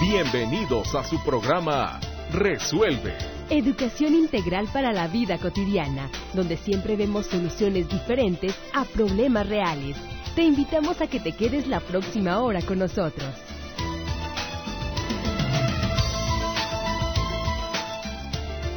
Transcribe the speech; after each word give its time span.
Bienvenidos 0.00 0.94
a 0.94 1.04
su 1.04 1.22
programa 1.22 2.00
Resuelve. 2.32 3.18
Educación 3.50 4.14
integral 4.14 4.66
para 4.72 4.94
la 4.94 5.08
vida 5.08 5.36
cotidiana, 5.36 6.08
donde 6.32 6.56
siempre 6.56 6.96
vemos 6.96 7.26
soluciones 7.26 7.86
diferentes 7.86 8.58
a 8.72 8.86
problemas 8.86 9.46
reales. 9.46 9.98
Te 10.34 10.42
invitamos 10.42 11.02
a 11.02 11.06
que 11.06 11.20
te 11.20 11.32
quedes 11.32 11.66
la 11.66 11.80
próxima 11.80 12.40
hora 12.40 12.62
con 12.62 12.78
nosotros. 12.78 13.28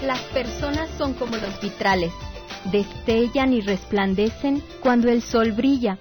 Las 0.05 0.20
personas 0.34 0.90
son 0.98 1.14
como 1.14 1.38
los 1.38 1.62
vitrales, 1.62 2.12
destellan 2.70 3.54
y 3.54 3.62
resplandecen 3.62 4.62
cuando 4.82 5.10
el 5.10 5.21
sol 5.21 5.54
brilla, 5.54 5.98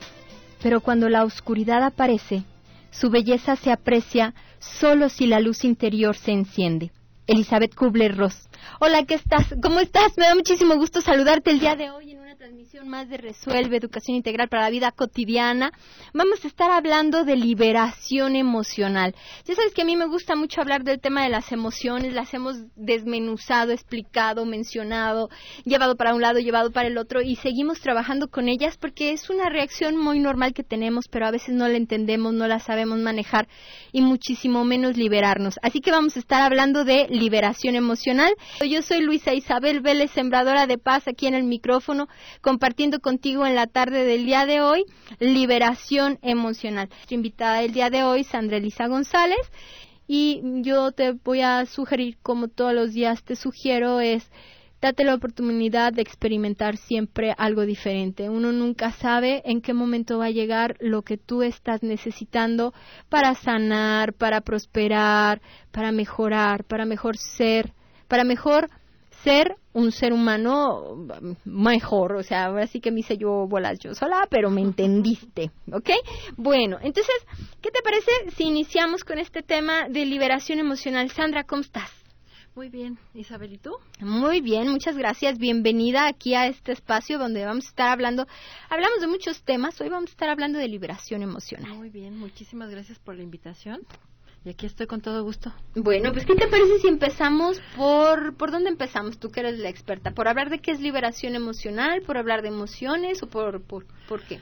pero 0.65 0.81
cuando 0.81 1.09
la 1.09 1.23
oscuridad 1.23 1.85
aparece, 1.85 2.43
su 2.91 3.09
belleza 3.09 3.55
se 3.55 3.71
aprecia 3.71 4.35
solo 4.63 5.09
si 5.09 5.27
la 5.27 5.41
luz 5.41 5.65
interior 5.65 6.17
se 6.17 6.33
enciende. 6.33 6.91
Elizabeth 7.27 7.75
Kubler-Ross. 7.75 8.49
Hola, 8.81 9.05
¿qué 9.05 9.15
estás? 9.15 9.55
¿Cómo 9.63 9.81
estás? 9.81 10.17
Me 10.17 10.27
da 10.27 10.35
muchísimo 10.35 10.77
gusto 10.77 11.01
saludarte 11.01 11.51
el 11.51 11.61
día 11.61 11.77
de 11.77 11.91
hoy 11.91 12.22
transmisión 12.37 12.89
más 12.89 13.11
de 13.11 13.19
Resuelve 13.19 13.77
Educación 13.77 14.17
Integral 14.17 14.49
para 14.49 14.63
la 14.63 14.71
Vida 14.71 14.91
Cotidiana. 14.91 15.71
Vamos 16.15 16.43
a 16.45 16.49
estar 16.49 16.71
hablando 16.71 17.25
de 17.25 17.37
liberación 17.37 18.37
emocional. 18.37 19.15
Ya 19.45 19.55
sabes 19.55 19.75
que 19.75 19.83
a 19.83 19.85
mí 19.85 19.97
me 19.97 20.07
gusta 20.07 20.35
mucho 20.35 20.61
hablar 20.63 20.83
del 20.83 21.01
tema 21.01 21.23
de 21.23 21.29
las 21.29 21.53
emociones, 21.53 22.15
las 22.15 22.33
hemos 22.33 22.57
desmenuzado, 22.75 23.73
explicado, 23.73 24.47
mencionado, 24.47 25.29
llevado 25.65 25.97
para 25.97 26.15
un 26.15 26.23
lado, 26.23 26.39
llevado 26.39 26.71
para 26.71 26.89
el 26.89 26.97
otro 26.97 27.21
y 27.21 27.37
seguimos 27.37 27.81
trabajando 27.81 28.29
con 28.29 28.49
ellas 28.49 28.79
porque 28.79 29.13
es 29.13 29.29
una 29.29 29.51
reacción 29.51 29.99
muy 29.99 30.19
normal 30.19 30.55
que 30.55 30.65
tenemos, 30.65 31.09
pero 31.09 31.27
a 31.27 31.31
veces 31.31 31.55
no 31.55 31.69
la 31.69 31.77
entendemos, 31.77 32.33
no 32.33 32.47
la 32.47 32.61
sabemos 32.61 32.99
manejar 32.99 33.47
y 33.93 34.01
muchísimo 34.01 34.65
menos 34.65 34.97
liberarnos. 34.97 35.57
Así 35.63 35.81
que 35.81 35.91
vamos 35.91 36.17
a 36.17 36.21
estar 36.21 36.41
hablando 36.41 36.85
de 36.85 37.09
liberación 37.11 37.77
emocional. 37.77 38.33
Yo 38.67 38.81
soy 38.81 39.01
Luisa 39.03 39.35
Isabel 39.35 39.81
Vélez, 39.81 40.13
sembradora 40.13 40.67
de 40.67 40.79
paz 40.79 41.07
aquí 41.09 41.27
en 41.27 41.35
el 41.35 41.45
micrófono, 41.45 42.09
compartiendo 42.41 43.01
contigo 43.01 43.47
en 43.47 43.55
la 43.55 43.67
tarde 43.67 44.05
del 44.05 44.25
día 44.25 44.47
de 44.47 44.61
hoy 44.61 44.85
liberación 45.19 46.19
emocional. 46.23 46.89
Nuestra 46.89 47.15
invitada 47.15 47.61
del 47.61 47.73
día 47.73 47.91
de 47.91 48.05
hoy, 48.05 48.25
Sandra 48.25 48.57
Elisa 48.57 48.87
González, 48.87 49.41
y 50.07 50.43
yo 50.63 50.93
te 50.93 51.13
voy 51.13 51.41
a 51.41 51.65
sugerir, 51.67 52.19
como 52.23 52.49
todos 52.49 52.75
los 52.75 52.93
días 52.93 53.23
te 53.23 53.37
sugiero, 53.37 54.01
es 54.01 54.31
date 54.81 55.05
la 55.05 55.15
oportunidad 55.15 55.93
de 55.93 56.03
experimentar 56.03 56.77
siempre 56.77 57.35
algo 57.39 57.65
diferente. 57.65 58.29
Uno 58.29 58.51
nunca 58.51 58.91
sabe 58.91 59.43
en 59.45 59.61
qué 59.61 59.75
momento 59.75 60.19
va 60.19 60.27
a 60.27 60.31
llegar 60.31 60.77
lo 60.81 61.03
que 61.03 61.17
tú 61.17 61.43
estás 61.43 61.85
necesitando 61.85 62.75
para 63.09 63.35
sanar, 63.37 64.13
para 64.13 64.41
prosperar, 64.41 65.41
para 65.71 65.93
mejorar, 65.93 66.65
para 66.65 66.85
mejor 66.85 67.17
ser 67.17 67.73
para 68.13 68.25
mejor 68.25 68.69
ser 69.23 69.57
un 69.73 69.93
ser 69.93 70.13
humano 70.13 71.07
mejor, 71.45 72.15
o 72.15 72.23
sea, 72.23 72.47
ahora 72.47 72.67
sí 72.67 72.81
que 72.81 72.91
me 72.91 73.01
hice 73.01 73.17
yo 73.17 73.47
bolas 73.47 73.79
yo 73.79 73.95
sola, 73.95 74.27
pero 74.31 74.51
me 74.51 74.61
entendiste, 74.61 75.51
¿ok? 75.73 75.91
Bueno, 76.37 76.79
entonces, 76.81 77.15
¿qué 77.61 77.71
te 77.71 77.83
parece 77.83 78.11
si 78.37 78.45
iniciamos 78.45 79.05
con 79.05 79.19
este 79.19 79.43
tema 79.43 79.89
de 79.89 80.05
liberación 80.05 80.59
emocional? 80.59 81.11
Sandra, 81.11 81.45
¿cómo 81.45 81.63
estás? 81.63 81.91
Muy 82.55 82.69
bien, 82.69 82.99
Isabel, 83.15 83.55
¿y 83.55 83.59
tú? 83.59 83.71
Muy 84.01 84.43
bien, 84.43 84.69
muchas 84.69 84.95
gracias. 84.95 85.39
Bienvenida 85.39 86.07
aquí 86.07 86.35
a 86.35 86.47
este 86.47 86.73
espacio 86.73 87.19
donde 87.19 87.47
vamos 87.47 87.65
a 87.65 87.69
estar 87.69 87.89
hablando, 87.89 88.27
hablamos 88.69 89.01
de 89.01 89.07
muchos 89.07 89.43
temas, 89.43 89.81
hoy 89.81 89.89
vamos 89.89 90.11
a 90.11 90.13
estar 90.13 90.29
hablando 90.29 90.59
de 90.59 90.69
liberación 90.69 91.23
emocional. 91.23 91.75
Muy 91.75 91.89
bien, 91.89 92.19
muchísimas 92.19 92.69
gracias 92.69 92.99
por 92.99 93.17
la 93.17 93.23
invitación. 93.23 93.81
Y 94.45 94.51
aquí 94.51 94.67
estoy 94.67 94.87
con 94.87 95.01
todo 95.01 95.23
gusto. 95.23 95.53
Bueno, 95.77 96.13
pues 96.13 96.27
¿qué 96.27 96.35
te 96.35 96.49
parece 96.49 96.79
si 96.81 96.89
empezamos 96.89 97.61
por... 97.77 98.35
¿Por 98.37 98.51
dónde 98.51 98.71
empezamos? 98.71 99.19
Tú 99.19 99.31
que 99.31 99.41
eres 99.41 99.59
la 99.61 99.69
experta. 99.69 100.11
¿Por 100.11 100.27
hablar 100.27 100.51
de 100.51 100.59
qué 100.59 100.73
es 100.73 100.81
liberación 100.81 101.37
emocional? 101.37 102.03
¿Por 102.03 102.19
hablar 102.19 102.43
de 102.43 102.49
emociones? 102.49 103.23
¿O 103.23 103.29
por, 103.29 103.63
por, 103.63 103.87
por 104.09 104.23
qué? 104.23 104.41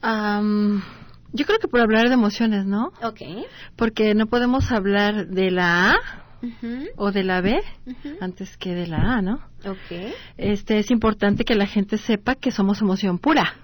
yo 0.00 1.44
creo 1.44 1.58
que 1.58 1.68
por 1.68 1.80
hablar 1.80 2.08
de 2.08 2.14
emociones, 2.14 2.66
¿no? 2.66 2.92
Ok. 3.02 3.20
Porque 3.76 4.14
no 4.14 4.26
podemos 4.26 4.70
hablar 4.70 5.26
de 5.28 5.50
la 5.50 5.92
A 5.92 5.96
o 6.96 7.10
de 7.10 7.24
la 7.24 7.40
B 7.40 7.60
antes 8.20 8.56
que 8.56 8.74
de 8.74 8.86
la 8.86 8.98
A, 8.98 9.22
¿no? 9.22 9.40
Ok. 9.64 10.14
Este, 10.36 10.78
es 10.78 10.90
importante 10.92 11.44
que 11.44 11.56
la 11.56 11.66
gente 11.66 11.98
sepa 11.98 12.36
que 12.36 12.52
somos 12.52 12.80
emoción 12.80 13.18
pura, 13.18 13.54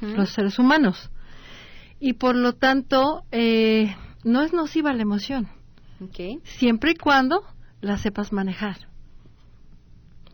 los 0.00 0.30
seres 0.30 0.58
humanos. 0.58 1.10
Y 2.00 2.14
por 2.14 2.36
lo 2.36 2.52
tanto... 2.54 3.24
Eh, 3.30 3.94
no 4.24 4.42
es 4.42 4.52
nociva 4.52 4.92
la 4.92 5.02
emoción. 5.02 5.48
Siempre 6.44 6.92
y 6.92 6.94
cuando 6.94 7.42
la 7.80 7.98
sepas 7.98 8.32
manejar. 8.32 8.76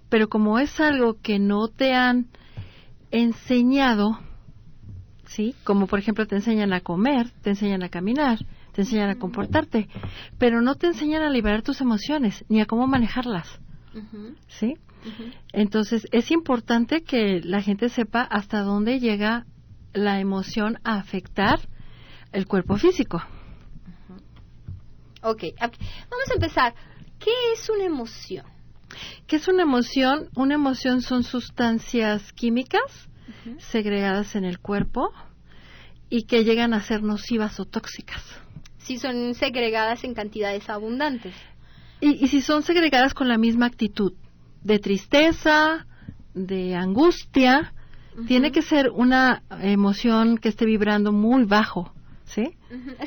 Pero 0.08 0.28
como 0.28 0.58
es 0.58 0.80
algo 0.80 1.20
que 1.20 1.38
no 1.38 1.68
te 1.68 1.94
han 1.94 2.28
enseñado, 3.10 4.18
¿sí? 5.26 5.54
Como 5.64 5.86
por 5.86 5.98
ejemplo 5.98 6.26
te 6.26 6.36
enseñan 6.36 6.72
a 6.72 6.80
comer, 6.80 7.30
te 7.42 7.50
enseñan 7.50 7.82
a 7.82 7.88
caminar, 7.88 8.38
te 8.72 8.82
enseñan 8.82 9.10
a 9.10 9.18
comportarte, 9.18 9.88
pero 10.38 10.62
no 10.62 10.76
te 10.76 10.86
enseñan 10.86 11.22
a 11.22 11.30
liberar 11.30 11.62
tus 11.62 11.80
emociones 11.80 12.44
ni 12.48 12.60
a 12.60 12.66
cómo 12.66 12.86
manejarlas. 12.86 13.60
¿Sí? 14.46 14.74
Entonces 15.52 16.06
es 16.12 16.30
importante 16.30 17.02
que 17.02 17.40
la 17.42 17.60
gente 17.60 17.88
sepa 17.88 18.22
hasta 18.22 18.62
dónde 18.62 19.00
llega 19.00 19.46
la 19.92 20.20
emoción 20.20 20.78
a 20.84 20.98
afectar 20.98 21.60
el 22.32 22.46
cuerpo 22.46 22.76
físico. 22.76 23.22
Ok, 25.22 25.44
vamos 25.60 26.30
a 26.30 26.34
empezar. 26.34 26.74
¿Qué 27.18 27.30
es 27.52 27.68
una 27.68 27.84
emoción? 27.84 28.46
¿Qué 29.26 29.36
es 29.36 29.48
una 29.48 29.62
emoción? 29.62 30.28
Una 30.34 30.54
emoción 30.54 31.02
son 31.02 31.24
sustancias 31.24 32.32
químicas 32.32 33.08
segregadas 33.58 34.34
en 34.36 34.44
el 34.44 34.58
cuerpo 34.58 35.12
y 36.08 36.24
que 36.24 36.44
llegan 36.44 36.72
a 36.72 36.82
ser 36.82 37.02
nocivas 37.02 37.60
o 37.60 37.64
tóxicas. 37.64 38.22
Si 38.78 38.98
son 38.98 39.34
segregadas 39.34 40.04
en 40.04 40.14
cantidades 40.14 40.70
abundantes. 40.70 41.34
Y, 42.00 42.24
y 42.24 42.28
si 42.28 42.40
son 42.40 42.62
segregadas 42.62 43.12
con 43.12 43.28
la 43.28 43.36
misma 43.36 43.66
actitud 43.66 44.14
de 44.62 44.78
tristeza, 44.78 45.86
de 46.34 46.74
angustia, 46.74 47.74
tiene 48.26 48.50
que 48.52 48.62
ser 48.62 48.90
una 48.90 49.42
emoción 49.60 50.38
que 50.38 50.48
esté 50.48 50.64
vibrando 50.64 51.12
muy 51.12 51.44
bajo 51.44 51.92
¿sí? 52.28 52.56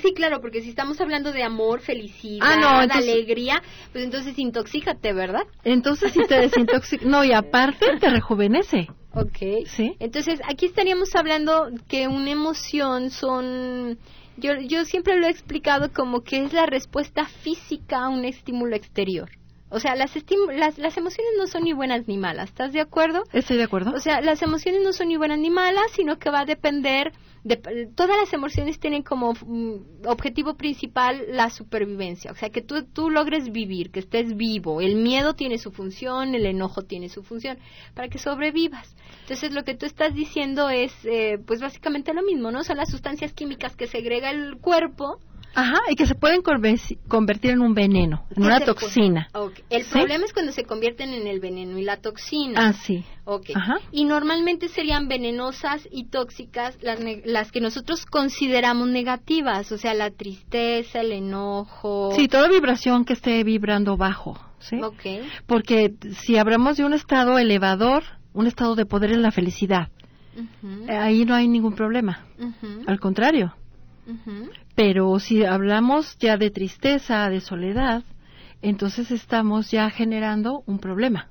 Sí, 0.02 0.14
claro, 0.14 0.42
porque 0.42 0.62
si 0.62 0.70
estamos 0.70 1.00
hablando 1.00 1.32
de 1.32 1.44
amor, 1.44 1.82
felicidad, 1.82 2.48
ah, 2.64 2.88
alegría, 2.90 3.62
pues 3.92 4.04
entonces 4.04 4.38
intoxícate, 4.38 5.14
¿verdad? 5.14 5.44
Entonces 5.64 6.12
si 6.12 6.26
te 6.26 6.40
desintoxica, 6.40 7.06
no, 7.06 7.24
y 7.24 7.34
aparte 7.34 7.86
te 8.00 8.10
rejuvenece. 8.10 8.88
Ok. 9.14 9.66
¿Sí? 9.68 9.96
Entonces 10.00 10.42
aquí 10.48 10.66
estaríamos 10.66 11.16
hablando 11.16 11.70
que 11.88 12.08
una 12.08 12.32
emoción 12.32 13.10
son... 13.12 13.98
Yo, 14.38 14.54
yo 14.60 14.86
siempre 14.86 15.18
lo 15.18 15.28
he 15.28 15.30
explicado 15.30 15.92
como 15.94 16.22
que 16.22 16.44
es 16.44 16.54
la 16.54 16.66
respuesta 16.66 17.26
física 17.26 18.06
a 18.06 18.10
un 18.10 18.26
estímulo 18.26 18.76
exterior. 18.76 19.30
O 19.72 19.80
sea, 19.80 19.96
las, 19.96 20.14
las, 20.16 20.78
las, 20.78 20.98
emociones 20.98 21.32
no 21.38 21.48
son 21.48 21.64
ni 21.64 21.72
buenas 21.72 22.08
ni 22.08 22.18
malas, 22.18 22.50
¿estás 22.50 22.74
de 22.74 22.82
acuerdo? 22.82 23.24
Estoy 23.32 23.58
de 23.58 23.64
acuerdo. 23.64 23.92
O 23.96 24.00
sea, 24.00 24.20
las 24.20 24.42
emociones 24.42 24.82
no 24.84 24.92
son 24.92 25.08
ni 25.08 25.16
buenas 25.16 25.40
ni 25.40 25.50
malas, 25.50 25.86
sino 25.96 26.20
que 26.20 26.30
va 26.30 26.42
a 26.42 26.46
depender 26.46 27.14
de, 27.44 27.88
todas 27.96 28.18
las 28.18 28.34
emociones 28.34 28.80
tienen 28.80 29.02
como 29.02 29.34
mm, 29.34 30.06
objetivo 30.06 30.56
principal 30.56 31.24
la 31.30 31.50
supervivencia, 31.50 32.32
o 32.32 32.36
sea, 32.36 32.50
que 32.50 32.62
tú, 32.62 32.84
tú 32.84 33.10
logres 33.10 33.52
vivir, 33.52 33.92
que 33.92 34.00
estés 34.00 34.36
vivo. 34.36 34.82
El 34.82 34.96
miedo 34.96 35.34
tiene 35.34 35.58
su 35.58 35.72
función, 35.72 36.36
el 36.36 36.46
enojo 36.46 36.84
tiene 36.84 37.10
su 37.10 37.24
función, 37.24 37.58
para 37.96 38.10
que 38.10 38.20
sobrevivas. 38.20 38.96
Entonces, 39.22 39.54
lo 39.54 39.64
que 39.64 39.76
tú 39.76 39.86
estás 39.86 40.14
diciendo 40.14 40.70
es, 40.70 40.94
eh, 41.06 41.40
pues 41.46 41.62
básicamente 41.62 42.14
lo 42.14 42.22
mismo, 42.24 42.52
¿no? 42.52 42.64
Son 42.64 42.78
las 42.78 42.92
sustancias 42.92 43.34
químicas 43.34 43.76
que 43.76 43.88
segrega 43.88 44.30
el 44.30 44.58
cuerpo 44.58 45.20
Ajá, 45.54 45.80
y 45.90 45.96
que 45.96 46.06
se 46.06 46.16
pueden 46.16 46.42
convertir 46.42 47.52
en 47.52 47.62
un 47.62 47.74
veneno, 47.74 48.26
en 48.36 48.44
una 48.44 48.60
toxina. 48.62 49.28
El 49.70 49.86
problema 49.86 50.26
es 50.26 50.34
cuando 50.34 50.52
se 50.52 50.64
convierten 50.64 51.14
en 51.14 51.28
el 51.28 51.40
veneno 51.40 51.78
y 51.78 51.84
la 51.84 51.98
toxina. 51.98 52.68
Ah, 52.68 52.74
sí. 52.74 53.04
Okay. 53.26 53.54
Ajá. 53.56 53.76
Y 53.92 54.06
normalmente 54.06 54.68
serían 54.68 55.08
venenosas 55.08 55.88
y 55.92 56.06
tóxicas 56.06 56.78
las, 56.82 57.00
las 57.26 57.52
que 57.52 57.62
nosotros 57.62 58.06
consideramos 58.06 58.88
negativas, 58.88 59.72
o 59.72 59.78
sea, 59.78 59.94
la 59.94 60.12
tristeza, 60.12 61.02
el 61.02 61.12
enojo. 61.12 62.12
Sí, 62.16 62.28
toda 62.28 62.48
vibración 62.48 63.06
que 63.06 63.14
esté 63.14 63.44
vibrando 63.44 63.98
bajo, 63.98 64.40
¿sí? 64.60 64.82
Okay. 64.82 65.22
Porque 65.46 65.94
si 66.24 66.38
hablamos 66.38 66.78
de 66.78 66.86
un 66.86 66.94
estado 66.94 67.38
elevador, 67.38 68.04
un 68.34 68.48
estado 68.48 68.76
de 68.76 68.86
poder 68.86 69.12
en 69.12 69.22
la 69.22 69.32
felicidad, 69.32 69.90
ahí 70.90 71.26
no 71.26 71.36
hay 71.36 71.48
ningún 71.48 71.76
problema. 71.76 72.26
Al 72.88 73.00
contrario. 73.00 73.54
Pero 74.76 75.20
si 75.20 75.44
hablamos 75.44 76.18
ya 76.20 76.38
de 76.38 76.50
tristeza, 76.50 77.30
de 77.30 77.42
soledad, 77.42 78.04
entonces 78.62 79.12
estamos 79.12 79.72
ya 79.72 79.90
generando 79.90 80.64
un 80.66 80.80
problema. 80.80 81.28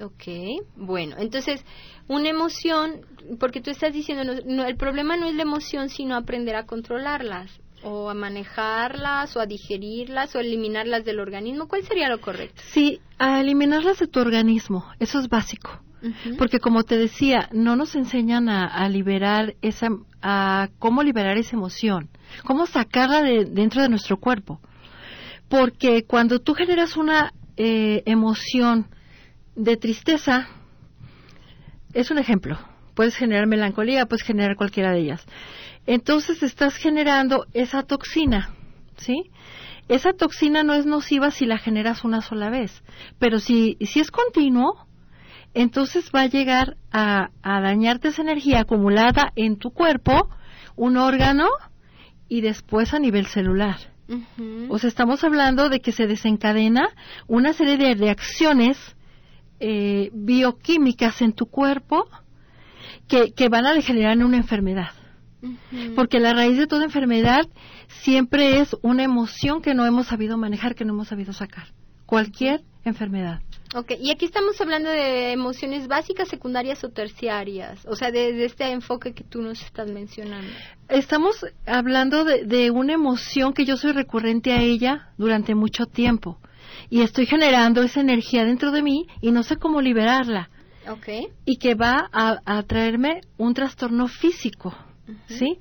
Ok, 0.00 0.64
bueno, 0.76 1.16
entonces 1.18 1.64
una 2.06 2.28
emoción, 2.28 3.00
porque 3.40 3.60
tú 3.60 3.70
estás 3.70 3.92
diciendo, 3.92 4.32
no, 4.46 4.64
el 4.64 4.76
problema 4.76 5.16
no 5.16 5.26
es 5.26 5.34
la 5.34 5.42
emoción, 5.42 5.88
sino 5.88 6.14
aprender 6.16 6.54
a 6.56 6.66
controlarlas. 6.66 7.50
o 7.84 8.10
a 8.10 8.14
manejarlas 8.14 9.36
o 9.36 9.40
a 9.40 9.46
digerirlas 9.46 10.34
o 10.34 10.40
eliminarlas 10.40 11.04
del 11.04 11.20
organismo? 11.20 11.68
¿Cuál 11.68 11.84
sería 11.84 12.08
lo 12.08 12.20
correcto? 12.20 12.60
Sí, 12.72 13.00
a 13.18 13.40
eliminarlas 13.40 14.00
de 14.00 14.08
tu 14.08 14.18
organismo, 14.20 14.84
eso 14.98 15.20
es 15.20 15.28
básico. 15.28 15.80
Porque 16.36 16.60
como 16.60 16.84
te 16.84 16.96
decía, 16.96 17.48
no 17.52 17.76
nos 17.76 17.94
enseñan 17.94 18.48
a, 18.48 18.88
liberar 18.88 19.54
esa, 19.62 19.88
a 20.22 20.68
cómo 20.78 21.02
liberar 21.02 21.36
esa 21.38 21.56
emoción, 21.56 22.08
cómo 22.44 22.66
sacarla 22.66 23.22
de 23.22 23.44
dentro 23.44 23.82
de 23.82 23.88
nuestro 23.88 24.18
cuerpo. 24.18 24.60
Porque 25.48 26.04
cuando 26.04 26.40
tú 26.40 26.54
generas 26.54 26.96
una 26.96 27.32
eh, 27.56 28.02
emoción 28.06 28.86
de 29.56 29.76
tristeza, 29.76 30.48
es 31.94 32.10
un 32.10 32.18
ejemplo. 32.18 32.58
Puedes 32.94 33.16
generar 33.16 33.46
melancolía, 33.46 34.06
puedes 34.06 34.24
generar 34.24 34.56
cualquiera 34.56 34.92
de 34.92 35.00
ellas. 35.00 35.26
Entonces 35.86 36.42
estás 36.42 36.76
generando 36.76 37.46
esa 37.54 37.82
toxina, 37.82 38.50
¿sí? 38.96 39.30
Esa 39.88 40.12
toxina 40.12 40.62
no 40.62 40.74
es 40.74 40.84
nociva 40.84 41.30
si 41.30 41.46
la 41.46 41.56
generas 41.56 42.04
una 42.04 42.20
sola 42.20 42.50
vez, 42.50 42.82
pero 43.18 43.38
si, 43.38 43.78
si 43.80 44.00
es 44.00 44.10
continuo, 44.10 44.87
entonces 45.54 46.10
va 46.14 46.22
a 46.22 46.26
llegar 46.26 46.76
a, 46.92 47.30
dañarte 47.42 48.08
esa 48.08 48.22
energía 48.22 48.60
acumulada 48.60 49.32
en 49.36 49.56
tu 49.56 49.70
cuerpo, 49.70 50.28
un 50.76 50.96
órgano 50.96 51.48
y 52.28 52.40
después 52.40 52.94
a 52.94 52.98
nivel 52.98 53.26
celular. 53.26 53.76
O 54.70 54.78
sea, 54.78 54.88
estamos 54.88 55.22
hablando 55.22 55.68
de 55.68 55.80
que 55.80 55.92
se 55.92 56.06
desencadena 56.06 56.88
una 57.26 57.52
serie 57.52 57.76
de 57.76 57.94
reacciones 57.94 58.78
eh, 59.60 60.10
bioquímicas 60.14 61.20
en 61.20 61.34
tu 61.34 61.46
cuerpo 61.46 62.08
que, 63.06 63.32
que 63.32 63.48
van 63.50 63.66
a 63.66 63.82
generar 63.82 64.16
una 64.18 64.38
enfermedad. 64.38 64.92
Porque 65.94 66.18
la 66.18 66.32
raíz 66.32 66.56
de 66.58 66.66
toda 66.66 66.84
enfermedad 66.84 67.46
siempre 67.88 68.60
es 68.60 68.76
una 68.82 69.04
emoción 69.04 69.62
que 69.62 69.74
no 69.74 69.86
hemos 69.86 70.06
sabido 70.06 70.36
manejar, 70.36 70.74
que 70.74 70.84
no 70.84 70.94
hemos 70.94 71.08
sabido 71.08 71.32
sacar. 71.32 71.68
Cualquier 72.06 72.62
enfermedad. 72.84 73.40
Ok, 73.74 73.92
y 74.00 74.10
aquí 74.10 74.24
estamos 74.24 74.60
hablando 74.60 74.88
de 74.88 75.32
emociones 75.32 75.88
básicas, 75.88 76.28
secundarias 76.28 76.82
o 76.84 76.88
terciarias, 76.88 77.84
o 77.86 77.96
sea, 77.96 78.10
de, 78.10 78.44
este 78.44 78.70
enfoque 78.70 79.12
que 79.12 79.24
tú 79.24 79.42
nos 79.42 79.60
estás 79.62 79.88
mencionando. 79.90 80.50
Estamos 80.88 81.44
hablando 81.66 82.24
de, 82.24 82.44
de, 82.44 82.70
una 82.70 82.94
emoción 82.94 83.52
que 83.52 83.66
yo 83.66 83.76
soy 83.76 83.92
recurrente 83.92 84.52
a 84.52 84.62
ella 84.62 85.10
durante 85.18 85.54
mucho 85.54 85.86
tiempo 85.86 86.38
y 86.88 87.02
estoy 87.02 87.26
generando 87.26 87.82
esa 87.82 88.00
energía 88.00 88.44
dentro 88.44 88.70
de 88.70 88.82
mí 88.82 89.06
y 89.20 89.32
no 89.32 89.42
sé 89.42 89.56
cómo 89.56 89.82
liberarla. 89.82 90.50
Okay. 90.88 91.28
Y 91.44 91.58
que 91.58 91.74
va 91.74 92.08
a, 92.10 92.38
a 92.46 92.62
traerme 92.62 93.20
un 93.36 93.52
trastorno 93.52 94.08
físico. 94.08 94.74
¿sí? 95.26 95.58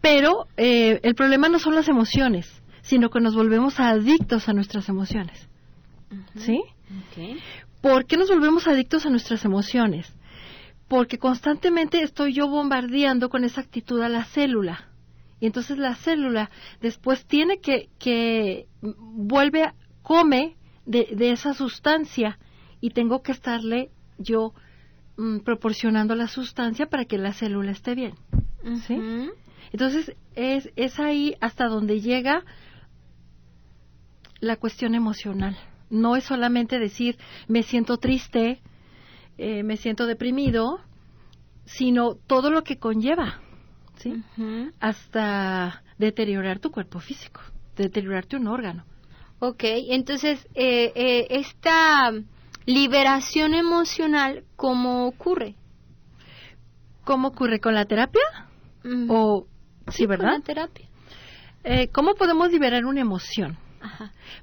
Pero 0.00 0.46
eh, 0.56 1.00
el 1.02 1.14
problema 1.14 1.48
no 1.48 1.58
son 1.58 1.74
las 1.74 1.88
emociones, 1.88 2.62
sino 2.82 3.10
que 3.10 3.20
nos 3.20 3.34
volvemos 3.34 3.78
adictos 3.78 4.48
a 4.48 4.52
nuestras 4.52 4.88
emociones, 4.88 5.48
¿sí? 6.36 6.62
¿Por 7.80 8.06
qué 8.06 8.16
nos 8.16 8.28
volvemos 8.28 8.66
adictos 8.66 9.06
a 9.06 9.10
nuestras 9.10 9.44
emociones? 9.44 10.12
Porque 10.88 11.18
constantemente 11.18 12.02
estoy 12.02 12.34
yo 12.34 12.48
bombardeando 12.48 13.28
con 13.28 13.44
esa 13.44 13.60
actitud 13.60 14.00
a 14.02 14.08
la 14.08 14.24
célula. 14.24 14.88
Y 15.40 15.46
entonces 15.46 15.78
la 15.78 15.94
célula 15.94 16.50
después 16.80 17.26
tiene 17.26 17.60
que, 17.60 17.88
que 17.98 18.66
vuelve, 18.82 19.72
come 20.02 20.56
de, 20.84 21.08
de 21.16 21.32
esa 21.32 21.54
sustancia 21.54 22.38
y 22.80 22.90
tengo 22.90 23.22
que 23.22 23.32
estarle 23.32 23.90
yo 24.18 24.52
mm, 25.16 25.38
proporcionando 25.38 26.14
la 26.14 26.28
sustancia 26.28 26.86
para 26.86 27.04
que 27.04 27.18
la 27.18 27.32
célula 27.32 27.70
esté 27.70 27.94
bien. 27.94 28.14
¿sí? 28.86 28.98
Entonces, 29.72 30.14
es, 30.34 30.70
es 30.76 30.98
ahí 30.98 31.36
hasta 31.40 31.66
donde 31.66 32.00
llega 32.00 32.44
la 34.40 34.56
cuestión 34.56 34.94
emocional. 34.94 35.56
No 35.90 36.16
es 36.16 36.24
solamente 36.24 36.78
decir, 36.78 37.18
me 37.48 37.62
siento 37.62 37.98
triste, 37.98 38.60
eh, 39.38 39.62
me 39.62 39.76
siento 39.76 40.06
deprimido, 40.06 40.80
sino 41.64 42.14
todo 42.14 42.50
lo 42.50 42.62
que 42.64 42.78
conlleva, 42.78 43.40
¿sí? 43.96 44.22
Hasta 44.80 45.82
deteriorar 45.98 46.58
tu 46.58 46.70
cuerpo 46.70 47.00
físico, 47.00 47.40
deteriorarte 47.76 48.36
un 48.36 48.46
órgano. 48.46 48.84
Ok, 49.38 49.64
entonces, 49.64 50.46
eh, 50.54 50.92
eh, 50.94 51.26
esta 51.30 52.12
liberación 52.66 53.54
emocional, 53.54 54.44
¿cómo 54.56 55.06
ocurre? 55.06 55.54
¿Cómo 57.04 57.28
ocurre 57.28 57.60
con 57.60 57.74
la 57.74 57.86
terapia? 57.86 58.22
O, 59.08 59.46
sí, 59.88 60.06
¿verdad? 60.06 60.42
terapia. 60.42 60.86
Eh, 61.64 61.88
¿Cómo 61.88 62.14
podemos 62.14 62.50
liberar 62.50 62.84
una 62.84 63.00
emoción? 63.00 63.58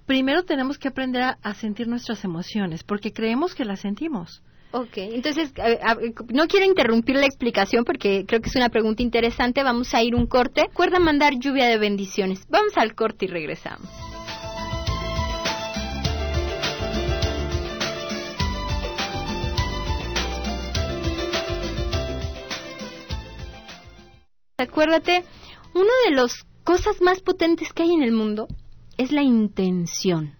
Primero 0.05 0.43
tenemos 0.43 0.77
que 0.77 0.87
aprender 0.87 1.21
a, 1.21 1.53
sentir 1.53 1.87
nuestras 1.87 2.23
emociones, 2.23 2.83
porque 2.83 3.13
creemos 3.13 3.55
que 3.55 3.65
las 3.65 3.81
sentimos. 3.81 4.41
Ok, 4.71 4.97
entonces 4.97 5.53
no 6.29 6.47
quiero 6.47 6.65
interrumpir 6.65 7.15
la 7.15 7.25
explicación 7.25 7.85
porque 7.85 8.25
creo 8.27 8.41
que 8.41 8.49
es 8.49 8.55
una 8.55 8.69
pregunta 8.69 9.01
interesante. 9.01 9.63
Vamos 9.63 9.93
a 9.93 10.03
ir 10.03 10.13
un 10.13 10.27
corte. 10.27 10.63
Recuerda 10.63 10.99
mandar 10.99 11.33
lluvia 11.39 11.67
de 11.67 11.77
bendiciones. 11.77 12.45
Vamos 12.49 12.77
al 12.77 12.93
corte 12.93 13.25
y 13.25 13.27
regresamos. 13.29 13.87
Acuérdate, 24.59 25.23
una 25.75 25.93
de 26.09 26.15
las 26.15 26.43
cosas 26.63 26.99
más 26.99 27.21
potentes 27.21 27.71
que 27.73 27.83
hay 27.83 27.93
en 27.93 28.01
el 28.01 28.11
mundo 28.11 28.47
es 28.97 29.11
la 29.11 29.23
intención. 29.23 30.37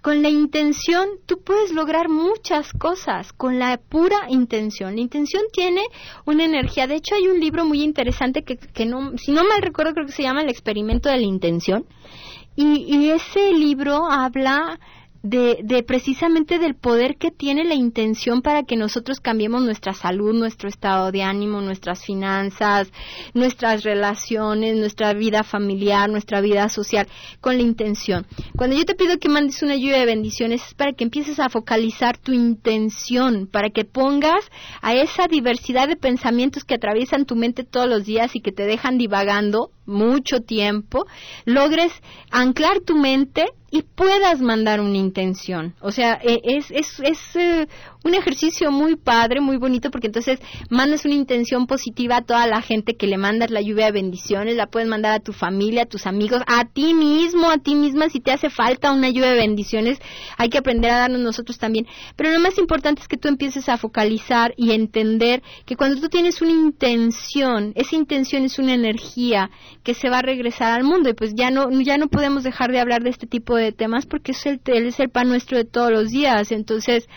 Con 0.00 0.22
la 0.22 0.30
intención 0.30 1.08
tú 1.26 1.40
puedes 1.44 1.72
lograr 1.72 2.08
muchas 2.08 2.72
cosas, 2.72 3.32
con 3.32 3.58
la 3.60 3.76
pura 3.78 4.26
intención. 4.28 4.96
La 4.96 5.00
intención 5.00 5.42
tiene 5.52 5.82
una 6.24 6.44
energía. 6.44 6.88
De 6.88 6.96
hecho, 6.96 7.14
hay 7.14 7.28
un 7.28 7.38
libro 7.38 7.64
muy 7.64 7.82
interesante 7.82 8.42
que, 8.42 8.56
que 8.56 8.84
no, 8.84 9.16
si 9.16 9.30
no 9.30 9.44
mal 9.44 9.62
recuerdo, 9.62 9.94
creo 9.94 10.06
que 10.06 10.12
se 10.12 10.24
llama 10.24 10.42
El 10.42 10.50
experimento 10.50 11.08
de 11.08 11.18
la 11.18 11.22
intención. 11.22 11.86
Y, 12.56 12.84
y 12.84 13.10
ese 13.10 13.52
libro 13.52 14.10
habla 14.10 14.78
de, 15.22 15.60
de, 15.62 15.82
precisamente 15.82 16.58
del 16.58 16.74
poder 16.74 17.16
que 17.16 17.30
tiene 17.30 17.64
la 17.64 17.74
intención 17.74 18.42
para 18.42 18.64
que 18.64 18.76
nosotros 18.76 19.20
cambiemos 19.20 19.62
nuestra 19.62 19.92
salud, 19.94 20.34
nuestro 20.34 20.68
estado 20.68 21.12
de 21.12 21.22
ánimo, 21.22 21.60
nuestras 21.60 22.04
finanzas, 22.04 22.90
nuestras 23.34 23.84
relaciones, 23.84 24.76
nuestra 24.76 25.12
vida 25.14 25.44
familiar, 25.44 26.10
nuestra 26.10 26.40
vida 26.40 26.68
social, 26.68 27.06
con 27.40 27.56
la 27.56 27.62
intención. 27.62 28.26
Cuando 28.56 28.76
yo 28.76 28.84
te 28.84 28.94
pido 28.94 29.18
que 29.18 29.28
mandes 29.28 29.62
una 29.62 29.76
lluvia 29.76 29.98
de 29.98 30.06
bendiciones 30.06 30.62
es 30.66 30.74
para 30.74 30.92
que 30.92 31.04
empieces 31.04 31.38
a 31.38 31.48
focalizar 31.48 32.18
tu 32.18 32.32
intención, 32.32 33.46
para 33.46 33.70
que 33.70 33.84
pongas 33.84 34.50
a 34.80 34.94
esa 34.94 35.28
diversidad 35.28 35.88
de 35.88 35.96
pensamientos 35.96 36.64
que 36.64 36.74
atraviesan 36.74 37.26
tu 37.26 37.36
mente 37.36 37.64
todos 37.64 37.88
los 37.88 38.04
días 38.04 38.34
y 38.34 38.40
que 38.40 38.52
te 38.52 38.66
dejan 38.66 38.98
divagando 38.98 39.70
mucho 39.86 40.40
tiempo, 40.40 41.06
logres 41.44 41.92
anclar 42.30 42.80
tu 42.80 42.96
mente 42.96 43.46
y 43.74 43.82
puedas 43.82 44.42
mandar 44.42 44.82
una 44.82 44.98
intención. 44.98 45.74
O 45.80 45.92
sea, 45.92 46.20
e, 46.22 46.40
es, 46.44 46.70
es, 46.70 47.00
es 47.00 47.18
eh, 47.36 47.66
un 48.04 48.14
ejercicio 48.14 48.70
muy 48.70 48.96
padre, 48.96 49.40
muy 49.40 49.56
bonito, 49.56 49.90
porque 49.90 50.08
entonces 50.08 50.40
mandas 50.68 51.06
una 51.06 51.14
intención 51.14 51.66
positiva 51.66 52.18
a 52.18 52.22
toda 52.22 52.46
la 52.46 52.60
gente 52.60 52.96
que 52.96 53.06
le 53.06 53.16
mandas 53.16 53.50
la 53.50 53.62
lluvia 53.62 53.86
de 53.86 53.92
bendiciones, 53.92 54.56
la 54.56 54.66
puedes 54.66 54.90
mandar 54.90 55.12
a 55.12 55.20
tu 55.20 55.32
familia, 55.32 55.84
a 55.84 55.86
tus 55.86 56.06
amigos, 56.06 56.42
a 56.46 56.66
ti 56.66 56.92
mismo, 56.92 57.48
a 57.48 57.56
ti 57.56 57.74
misma, 57.74 58.10
si 58.10 58.20
te 58.20 58.30
hace 58.30 58.50
falta 58.50 58.92
una 58.92 59.08
lluvia 59.08 59.30
de 59.30 59.36
bendiciones, 59.36 59.98
hay 60.36 60.50
que 60.50 60.58
aprender 60.58 60.90
a 60.90 60.98
darnos 60.98 61.20
nosotros 61.20 61.58
también. 61.58 61.86
Pero 62.14 62.30
lo 62.30 62.40
más 62.40 62.58
importante 62.58 63.00
es 63.00 63.08
que 63.08 63.16
tú 63.16 63.28
empieces 63.28 63.70
a 63.70 63.78
focalizar 63.78 64.52
y 64.58 64.72
entender 64.72 65.42
que 65.64 65.76
cuando 65.76 65.98
tú 65.98 66.10
tienes 66.10 66.42
una 66.42 66.52
intención, 66.52 67.72
esa 67.74 67.96
intención 67.96 68.44
es 68.44 68.58
una 68.58 68.74
energía 68.74 69.50
que 69.82 69.94
se 69.94 70.08
va 70.08 70.18
a 70.18 70.22
regresar 70.22 70.72
al 70.72 70.84
mundo 70.84 71.10
y 71.10 71.14
pues 71.14 71.34
ya 71.34 71.50
no, 71.50 71.68
ya 71.80 71.98
no 71.98 72.08
podemos 72.08 72.44
dejar 72.44 72.70
de 72.70 72.80
hablar 72.80 73.02
de 73.02 73.10
este 73.10 73.26
tipo 73.26 73.56
de 73.56 73.72
temas 73.72 74.06
porque 74.06 74.32
es 74.32 74.46
el, 74.46 74.60
es 74.66 75.00
el 75.00 75.10
pan 75.10 75.28
nuestro 75.28 75.58
de 75.58 75.64
todos 75.64 75.90
los 75.90 76.10
días. 76.10 76.52
Entonces, 76.52 77.08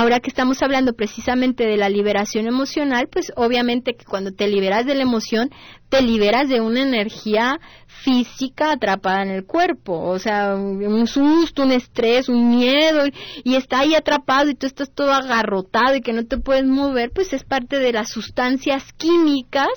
ahora 0.00 0.20
que 0.20 0.30
estamos 0.30 0.62
hablando 0.62 0.94
precisamente 0.94 1.66
de 1.66 1.76
la 1.76 1.90
liberación 1.90 2.46
emocional, 2.46 3.08
pues 3.12 3.32
obviamente 3.36 3.94
que 3.94 4.06
cuando 4.06 4.32
te 4.32 4.48
liberas 4.48 4.86
de 4.86 4.94
la 4.94 5.02
emoción, 5.02 5.50
te 5.90 6.00
liberas 6.00 6.48
de 6.48 6.62
una 6.62 6.80
energía 6.80 7.60
física 7.86 8.72
atrapada 8.72 9.22
en 9.22 9.30
el 9.30 9.44
cuerpo, 9.44 10.00
o 10.00 10.18
sea, 10.18 10.54
un 10.54 11.06
susto, 11.06 11.64
un 11.64 11.72
estrés, 11.72 12.30
un 12.30 12.48
miedo, 12.48 13.04
y 13.44 13.56
está 13.56 13.80
ahí 13.80 13.94
atrapado 13.94 14.48
y 14.48 14.54
tú 14.54 14.66
estás 14.66 14.90
todo 14.90 15.12
agarrotado 15.12 15.96
y 15.96 16.00
que 16.00 16.14
no 16.14 16.24
te 16.24 16.38
puedes 16.38 16.64
mover, 16.64 17.10
pues 17.10 17.34
es 17.34 17.44
parte 17.44 17.78
de 17.78 17.92
las 17.92 18.08
sustancias 18.08 18.84
químicas 18.96 19.68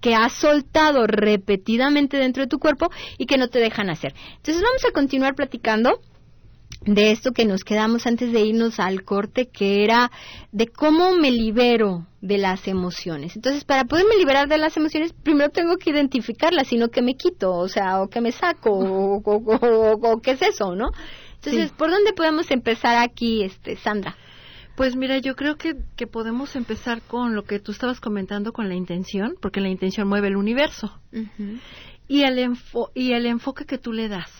que 0.00 0.14
has 0.14 0.32
soltado 0.32 1.08
repetidamente 1.08 2.18
dentro 2.18 2.44
de 2.44 2.48
tu 2.48 2.60
cuerpo 2.60 2.88
y 3.18 3.26
que 3.26 3.38
no 3.38 3.48
te 3.48 3.58
dejan 3.58 3.90
hacer. 3.90 4.14
Entonces 4.36 4.62
vamos 4.62 4.84
a 4.88 4.92
continuar 4.92 5.34
platicando 5.34 5.98
de 6.84 7.12
esto 7.12 7.32
que 7.32 7.44
nos 7.44 7.64
quedamos 7.64 8.06
antes 8.06 8.32
de 8.32 8.40
irnos 8.40 8.80
al 8.80 9.04
corte, 9.04 9.48
que 9.48 9.84
era 9.84 10.10
de 10.50 10.66
cómo 10.66 11.14
me 11.14 11.30
libero 11.30 12.06
de 12.20 12.38
las 12.38 12.66
emociones. 12.68 13.36
Entonces, 13.36 13.64
para 13.64 13.84
poderme 13.84 14.16
liberar 14.16 14.48
de 14.48 14.58
las 14.58 14.76
emociones, 14.76 15.12
primero 15.12 15.50
tengo 15.50 15.76
que 15.76 15.90
identificarlas, 15.90 16.68
sino 16.68 16.88
que 16.88 17.02
me 17.02 17.14
quito, 17.14 17.52
o 17.52 17.68
sea, 17.68 18.02
o 18.02 18.08
que 18.08 18.20
me 18.20 18.32
saco, 18.32 18.70
o, 18.72 20.20
qué 20.22 20.32
es 20.32 20.42
eso, 20.42 20.74
¿no? 20.74 20.90
Entonces, 21.34 21.72
¿por 21.72 21.90
dónde 21.90 22.12
podemos 22.12 22.50
empezar 22.50 22.96
aquí, 22.98 23.42
este, 23.42 23.76
Sandra? 23.76 24.16
Pues 24.76 24.96
mira, 24.96 25.18
yo 25.18 25.34
creo 25.34 25.56
que, 25.56 25.74
que 25.96 26.06
podemos 26.06 26.56
empezar 26.56 27.02
con 27.02 27.34
lo 27.34 27.42
que 27.44 27.58
tú 27.58 27.72
estabas 27.72 28.00
comentando 28.00 28.52
con 28.52 28.68
la 28.68 28.74
intención, 28.74 29.34
porque 29.40 29.60
la 29.60 29.68
intención 29.68 30.08
mueve 30.08 30.28
el 30.28 30.36
universo. 30.36 31.00
y, 32.08 32.22
el 32.22 32.56
y 32.94 33.12
el 33.12 33.26
enfoque 33.26 33.66
que 33.66 33.78
tú 33.78 33.92
le 33.92 34.08
das. 34.08 34.30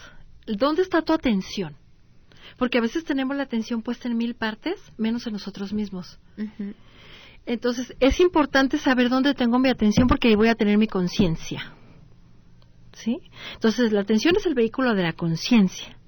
¿Dónde 0.46 0.82
está 0.82 1.02
tu 1.02 1.12
atención? 1.12 1.76
Porque 2.62 2.78
a 2.78 2.81
veces 2.81 3.02
tenemos 3.02 3.37
la 3.37 3.42
atención 3.42 3.83
puesta 3.83 4.07
en 4.07 4.16
mil 4.16 4.37
partes, 4.37 4.81
menos 4.97 5.26
en 5.26 5.33
nosotros 5.33 5.73
mismos. 5.73 6.21
Entonces, 7.45 7.92
es 7.99 8.21
importante 8.21 8.78
saber 8.78 9.09
dónde 9.09 9.35
tengo 9.35 9.59
mi 9.59 9.69
atención 9.69 10.07
porque 10.07 10.28
ahí 10.28 10.37
voy 10.37 10.47
a 10.47 10.54
tener 10.54 10.78
mi 10.78 10.87
conciencia. 10.87 11.75
¿Sí? 12.92 13.19
Entonces, 13.54 13.90
la 13.90 14.02
atención 14.02 14.37
es 14.37 14.47
el 14.47 14.54
vehículo 14.54 14.95
de 14.95 15.02
la 15.02 15.12
conciencia. 15.12 15.99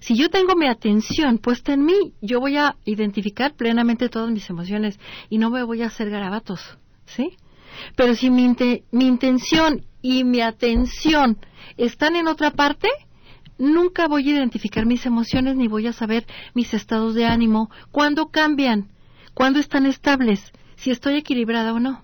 Si 0.00 0.16
yo 0.16 0.30
tengo 0.30 0.56
mi 0.56 0.66
atención 0.66 1.38
puesta 1.38 1.74
en 1.74 1.84
mí, 1.84 2.12
yo 2.20 2.40
voy 2.40 2.56
a 2.56 2.74
identificar 2.84 3.54
plenamente 3.54 4.08
todas 4.08 4.32
mis 4.32 4.50
emociones 4.50 4.98
y 5.28 5.38
no 5.38 5.48
me 5.48 5.62
voy 5.62 5.82
a 5.82 5.86
hacer 5.86 6.10
garabatos, 6.10 6.76
¿sí? 7.06 7.36
Pero 7.94 8.16
si 8.16 8.30
mi, 8.30 8.52
mi 8.90 9.06
intención 9.06 9.86
y 10.02 10.24
mi 10.24 10.40
atención 10.40 11.38
están 11.76 12.16
en 12.16 12.26
otra 12.26 12.50
parte, 12.50 12.88
nunca 13.60 14.08
voy 14.08 14.28
a 14.28 14.32
identificar 14.32 14.86
mis 14.86 15.06
emociones 15.06 15.54
ni 15.56 15.68
voy 15.68 15.86
a 15.86 15.92
saber 15.92 16.26
mis 16.54 16.74
estados 16.74 17.14
de 17.14 17.26
ánimo, 17.26 17.70
cuándo 17.92 18.30
cambian, 18.30 18.88
cuándo 19.34 19.60
están 19.60 19.86
estables, 19.86 20.52
si 20.76 20.90
estoy 20.90 21.16
equilibrada 21.16 21.72
o 21.72 21.78
no. 21.78 22.02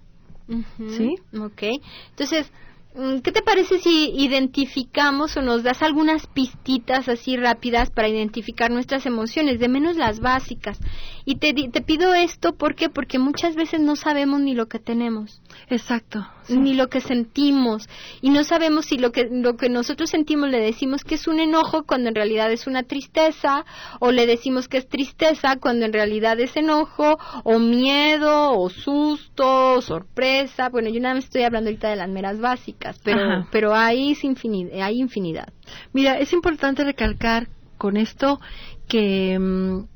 ¿Sí? 0.79 1.17
Ok. 1.37 1.63
Entonces, 2.11 2.53
Mm, 2.97 3.19
¿Qué 3.19 3.31
te 3.31 3.43
parece 3.43 3.79
si 3.79 4.11
identificamos 4.17 5.37
o 5.37 5.43
nos 5.43 5.63
das 5.63 5.83
algunas 5.83 6.27
pistitas 6.27 7.11
así 7.11 7.37
rápidas 7.37 7.91
para 7.91 8.09
identificar 8.09 8.71
nuestras 8.71 9.05
emociones, 9.05 9.59
de 9.59 9.69
menos 9.69 9.97
las 9.97 10.21
básicas? 10.21 10.79
Y 11.29 11.37
te, 11.37 11.53
te 11.53 11.83
pido 11.83 12.15
esto 12.15 12.55
¿por 12.55 12.77
qué? 12.77 12.89
porque 12.89 13.19
muchas 13.19 13.57
veces 13.57 13.81
no 13.81 13.97
sabemos 13.97 14.41
ni 14.41 14.55
lo 14.55 14.67
que 14.67 14.79
tenemos. 14.79 15.43
Exacto. 15.69 16.27
Ni 16.49 16.75
lo 16.75 16.89
que 16.89 17.01
sentimos. 17.01 17.89
Y 18.23 18.31
no 18.31 18.45
sabemos 18.45 18.87
si 18.87 18.97
lo 18.97 19.11
que, 19.11 19.29
lo 19.29 19.57
que 19.57 19.69
nosotros 19.69 20.09
sentimos 20.09 20.49
le 20.49 20.61
decimos 20.61 21.03
que 21.03 21.17
es 21.17 21.27
un 21.27 21.41
enojo 21.41 21.83
cuando 21.83 22.09
en 22.09 22.15
realidad 22.15 22.53
es 22.53 22.69
una 22.69 22.85
tristeza, 22.85 23.65
o 23.99 24.13
le 24.13 24.27
decimos 24.27 24.69
que 24.69 24.79
es 24.79 24.89
tristeza 24.89 25.57
cuando 25.57 25.85
en 25.85 25.93
realidad 25.93 26.39
es 26.39 26.57
enojo, 26.57 27.19
o 27.43 27.59
miedo, 27.59 28.57
o 28.57 28.71
susto, 28.71 29.75
o 29.75 29.83
sorpresa. 29.83 30.69
Bueno, 30.69 30.89
yo 30.91 31.01
nada 31.01 31.17
más 31.17 31.25
estoy 31.25 31.43
hablando 31.43 31.69
ahorita 31.69 31.91
de 31.91 31.97
las 31.97 32.09
meras 32.09 32.39
básicas 32.39 32.97
pero, 33.03 33.47
pero 33.51 33.75
hay, 33.75 34.17
infinidad, 34.23 34.81
hay 34.81 35.01
infinidad. 35.01 35.53
Mira, 35.93 36.19
es 36.19 36.33
importante 36.33 36.85
recalcar 36.85 37.49
con 37.79 37.97
esto 37.97 38.41
que 38.89 39.39
mm, 39.39 39.96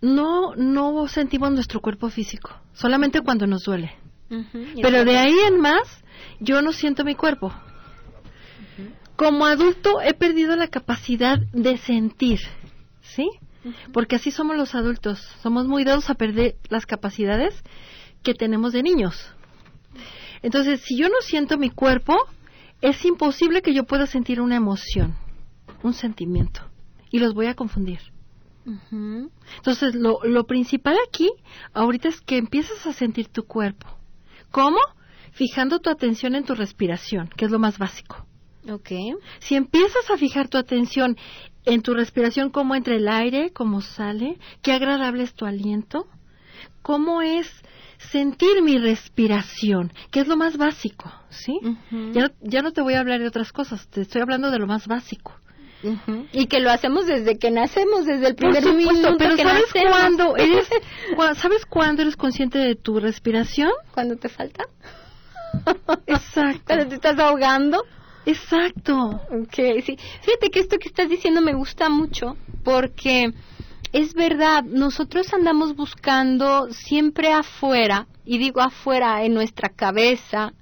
no, 0.00 0.54
no 0.54 1.06
sentimos 1.08 1.50
nuestro 1.52 1.80
cuerpo 1.80 2.10
físico, 2.10 2.50
solamente 2.72 3.20
cuando 3.20 3.46
nos 3.46 3.64
duele. 3.64 3.92
Pero 4.82 5.04
de 5.04 5.16
ahí 5.16 5.36
en 5.46 5.60
más, 5.60 6.02
yo 6.40 6.62
no 6.62 6.72
siento 6.72 7.04
mi 7.04 7.14
cuerpo. 7.14 7.52
Como 9.16 9.46
adulto 9.46 10.00
he 10.00 10.14
perdido 10.14 10.54
la 10.54 10.68
capacidad 10.68 11.38
de 11.52 11.76
sentir, 11.78 12.40
¿sí? 13.00 13.28
Porque 13.92 14.16
así 14.16 14.30
somos 14.30 14.56
los 14.56 14.74
adultos, 14.74 15.18
somos 15.42 15.66
muy 15.66 15.84
dados 15.84 16.08
a 16.10 16.14
perder 16.14 16.56
las 16.68 16.86
capacidades 16.86 17.62
que 18.22 18.34
tenemos 18.34 18.72
de 18.72 18.82
niños. 18.82 19.34
Entonces, 20.42 20.80
si 20.82 20.96
yo 20.96 21.08
no 21.08 21.20
siento 21.20 21.58
mi 21.58 21.70
cuerpo, 21.70 22.16
es 22.80 23.04
imposible 23.04 23.62
que 23.62 23.74
yo 23.74 23.84
pueda 23.84 24.06
sentir 24.06 24.40
una 24.40 24.56
emoción, 24.56 25.16
un 25.82 25.94
sentimiento, 25.94 26.60
y 27.10 27.18
los 27.18 27.34
voy 27.34 27.46
a 27.46 27.54
confundir. 27.54 27.98
Entonces, 28.66 29.94
lo, 29.94 30.20
lo 30.24 30.44
principal 30.44 30.96
aquí, 31.06 31.30
ahorita 31.72 32.08
es 32.08 32.20
que 32.20 32.36
empiezas 32.36 32.86
a 32.86 32.92
sentir 32.92 33.28
tu 33.28 33.44
cuerpo. 33.44 33.86
¿Cómo? 34.50 34.78
Fijando 35.32 35.78
tu 35.78 35.90
atención 35.90 36.34
en 36.34 36.44
tu 36.44 36.54
respiración, 36.54 37.28
que 37.36 37.46
es 37.46 37.50
lo 37.50 37.58
más 37.58 37.78
básico. 37.78 38.26
Okay. 38.68 39.14
Si 39.38 39.54
empiezas 39.54 40.10
a 40.10 40.18
fijar 40.18 40.48
tu 40.48 40.58
atención 40.58 41.16
en 41.64 41.82
tu 41.82 41.94
respiración, 41.94 42.50
cómo 42.50 42.74
entra 42.74 42.96
el 42.96 43.08
aire, 43.08 43.50
cómo 43.52 43.80
sale, 43.80 44.38
qué 44.62 44.72
agradable 44.72 45.22
es 45.22 45.34
tu 45.34 45.46
aliento, 45.46 46.06
cómo 46.82 47.22
es 47.22 47.50
sentir 47.98 48.62
mi 48.62 48.78
respiración, 48.78 49.92
que 50.10 50.20
es 50.20 50.28
lo 50.28 50.36
más 50.36 50.56
básico, 50.56 51.12
¿sí? 51.30 51.58
ya, 52.12 52.30
ya, 52.40 52.62
no 52.62 52.72
te 52.72 52.82
voy 52.82 52.94
a 52.94 53.00
hablar 53.00 53.20
de 53.20 53.28
otras 53.28 53.52
cosas, 53.52 53.88
te 53.88 54.02
estoy 54.02 54.22
hablando 54.22 54.50
de 54.50 54.58
lo 54.58 54.66
más 54.66 54.86
básico. 54.86 55.34
Y 56.32 56.46
que 56.46 56.60
lo 56.60 56.70
hacemos 56.70 57.06
desde 57.06 57.38
que 57.38 57.50
nacemos, 57.50 58.04
desde 58.04 58.28
el 58.28 58.34
primer 58.34 58.64
minuto 58.64 59.16
pero 59.18 59.36
que 59.36 59.42
¿sabes 59.42 59.66
cuándo 59.72 60.36
eres, 60.36 60.68
¿sabes 61.36 61.66
cuándo 61.66 62.02
eres 62.02 62.16
consciente 62.16 62.58
de 62.58 62.74
tu 62.74 62.98
respiración? 62.98 63.70
Cuando 63.92 64.16
te 64.16 64.28
falta. 64.28 64.64
Exacto. 66.06 66.62
Cuando 66.66 66.88
te 66.88 66.94
estás 66.96 67.18
ahogando. 67.18 67.84
Exacto. 68.26 69.20
Okay, 69.44 69.80
sí. 69.82 69.96
Fíjate 70.22 70.50
que 70.50 70.60
esto 70.60 70.78
que 70.78 70.88
estás 70.88 71.08
diciendo 71.08 71.40
me 71.40 71.54
gusta 71.54 71.88
mucho 71.88 72.36
porque 72.64 73.32
es 73.92 74.14
verdad, 74.14 74.64
nosotros 74.64 75.32
andamos 75.32 75.74
buscando 75.74 76.70
siempre 76.72 77.32
afuera, 77.32 78.06
y 78.24 78.36
digo 78.36 78.60
afuera 78.60 79.24
en 79.24 79.32
nuestra 79.32 79.70
cabeza, 79.70 80.52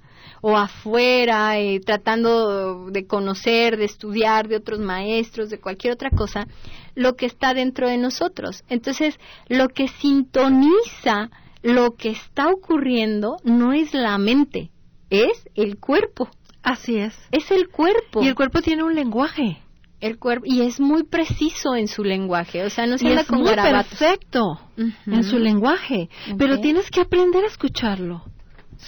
o 0.41 0.57
afuera, 0.57 1.59
eh, 1.59 1.79
tratando 1.79 2.89
de 2.89 3.05
conocer, 3.05 3.77
de 3.77 3.85
estudiar 3.85 4.47
de 4.47 4.57
otros 4.57 4.79
maestros, 4.79 5.49
de 5.49 5.59
cualquier 5.59 5.93
otra 5.93 6.09
cosa, 6.09 6.47
lo 6.95 7.15
que 7.15 7.25
está 7.25 7.53
dentro 7.53 7.87
de 7.87 7.97
nosotros. 7.97 8.63
Entonces, 8.69 9.19
lo 9.47 9.67
que 9.69 9.87
sintoniza 9.87 11.29
lo 11.63 11.95
que 11.95 12.09
está 12.09 12.49
ocurriendo 12.49 13.37
no 13.43 13.73
es 13.73 13.93
la 13.93 14.17
mente, 14.17 14.69
es 15.09 15.49
el 15.55 15.77
cuerpo. 15.77 16.29
Así 16.63 16.97
es. 16.97 17.13
Es 17.31 17.51
el 17.51 17.69
cuerpo. 17.69 18.23
Y 18.23 18.27
el 18.27 18.35
cuerpo 18.35 18.61
tiene 18.61 18.83
un 18.83 18.95
lenguaje 18.95 19.57
el 19.99 20.19
cuerpo 20.19 20.45
y 20.45 20.61
es 20.61 20.79
muy 20.79 21.03
preciso 21.03 21.75
en 21.75 21.87
su 21.87 22.03
lenguaje, 22.03 22.63
o 22.63 22.69
sea, 22.69 22.85
no 22.85 22.97
se 22.97 23.07
anda 23.07 23.23
con 23.23 23.41
muy 23.41 23.55
perfecto 23.55 24.59
en 24.77 25.23
su 25.23 25.39
lenguaje, 25.39 26.09
pero 26.37 26.59
tienes 26.59 26.89
que 26.91 27.01
aprender 27.01 27.43
a 27.43 27.47
escucharlo, 27.47 28.23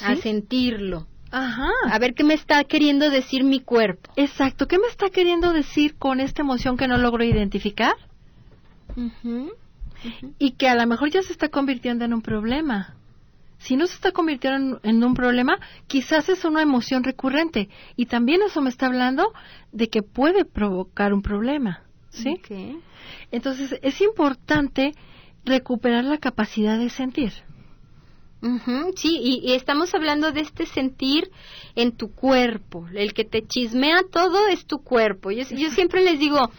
a 0.01 0.15
sentirlo. 0.17 1.07
Ajá. 1.31 1.69
A 1.91 1.99
ver 1.99 2.13
qué 2.13 2.23
me 2.23 2.33
está 2.33 2.63
queriendo 2.63 3.09
decir 3.09 3.43
mi 3.43 3.59
cuerpo. 3.59 4.11
Exacto, 4.15 4.67
¿qué 4.67 4.79
me 4.79 4.87
está 4.87 5.09
queriendo 5.09 5.53
decir 5.53 5.95
con 5.95 6.19
esta 6.19 6.41
emoción 6.41 6.77
que 6.77 6.87
no 6.87 6.97
logro 6.97 7.23
identificar? 7.23 7.93
Y 10.37 10.51
que 10.51 10.67
a 10.67 10.75
lo 10.75 10.87
mejor 10.87 11.09
ya 11.11 11.21
se 11.21 11.31
está 11.31 11.49
convirtiendo 11.49 12.05
en 12.05 12.13
un 12.13 12.21
problema 12.21 12.95
si 13.59 13.75
no 13.75 13.85
se 13.87 13.93
está 13.95 14.11
convirtiendo 14.11 14.79
en, 14.83 15.03
un 15.03 15.13
problema, 15.13 15.59
quizás 15.87 16.29
es 16.29 16.45
una 16.45 16.61
emoción 16.61 17.03
recurrente. 17.03 17.69
Y 17.95 18.05
también 18.05 18.41
eso 18.41 18.61
me 18.61 18.69
está 18.69 18.87
hablando 18.87 19.33
de 19.71 19.89
que 19.89 20.01
puede 20.01 20.45
provocar 20.45 21.13
un 21.13 21.21
problema. 21.21 21.83
¿Sí? 22.09 22.41
Entonces, 23.31 23.77
es 23.83 24.01
importante 24.01 24.93
recuperar 25.45 26.05
la 26.05 26.17
capacidad 26.17 26.79
de 26.79 26.89
sentir. 26.89 27.33
Sí, 28.95 29.19
y, 29.21 29.53
estamos 29.53 29.93
hablando 29.93 30.31
de 30.31 30.41
este 30.41 30.65
sentir 30.65 31.31
en 31.75 31.91
tu 31.91 32.11
cuerpo. 32.13 32.87
El 32.93 33.13
que 33.13 33.25
te 33.25 33.45
chismea 33.45 34.03
todo 34.11 34.47
es 34.47 34.65
tu 34.65 34.79
cuerpo. 34.79 35.31
Yo, 35.31 35.43
yo 35.49 35.69
siempre 35.71 36.03
les 36.03 36.19
digo, 36.19 36.49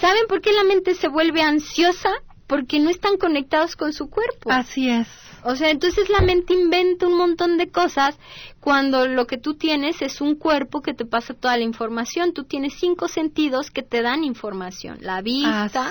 ¿saben 0.00 0.26
por 0.28 0.40
qué 0.40 0.52
la 0.52 0.64
mente 0.64 0.94
se 0.94 1.08
vuelve 1.08 1.42
ansiosa? 1.42 2.10
Porque 2.46 2.80
no 2.80 2.90
están 2.90 3.16
conectados 3.16 3.76
con 3.76 3.92
su 3.92 4.10
cuerpo. 4.10 4.50
Así 4.50 4.88
es. 4.88 5.08
O 5.44 5.56
sea, 5.56 5.70
entonces 5.70 6.08
la 6.08 6.20
mente 6.20 6.54
inventa 6.54 7.06
un 7.06 7.16
montón 7.16 7.56
de 7.58 7.68
cosas 7.68 8.16
cuando 8.62 9.08
lo 9.08 9.26
que 9.26 9.38
tú 9.38 9.54
tienes 9.54 10.02
es 10.02 10.20
un 10.20 10.36
cuerpo 10.36 10.82
que 10.82 10.94
te 10.94 11.04
pasa 11.04 11.34
toda 11.34 11.56
la 11.56 11.64
información. 11.64 12.32
Tú 12.32 12.44
tienes 12.44 12.74
cinco 12.74 13.08
sentidos 13.08 13.72
que 13.72 13.82
te 13.82 14.02
dan 14.02 14.22
información. 14.22 14.98
La 15.00 15.20
vista, 15.20 15.88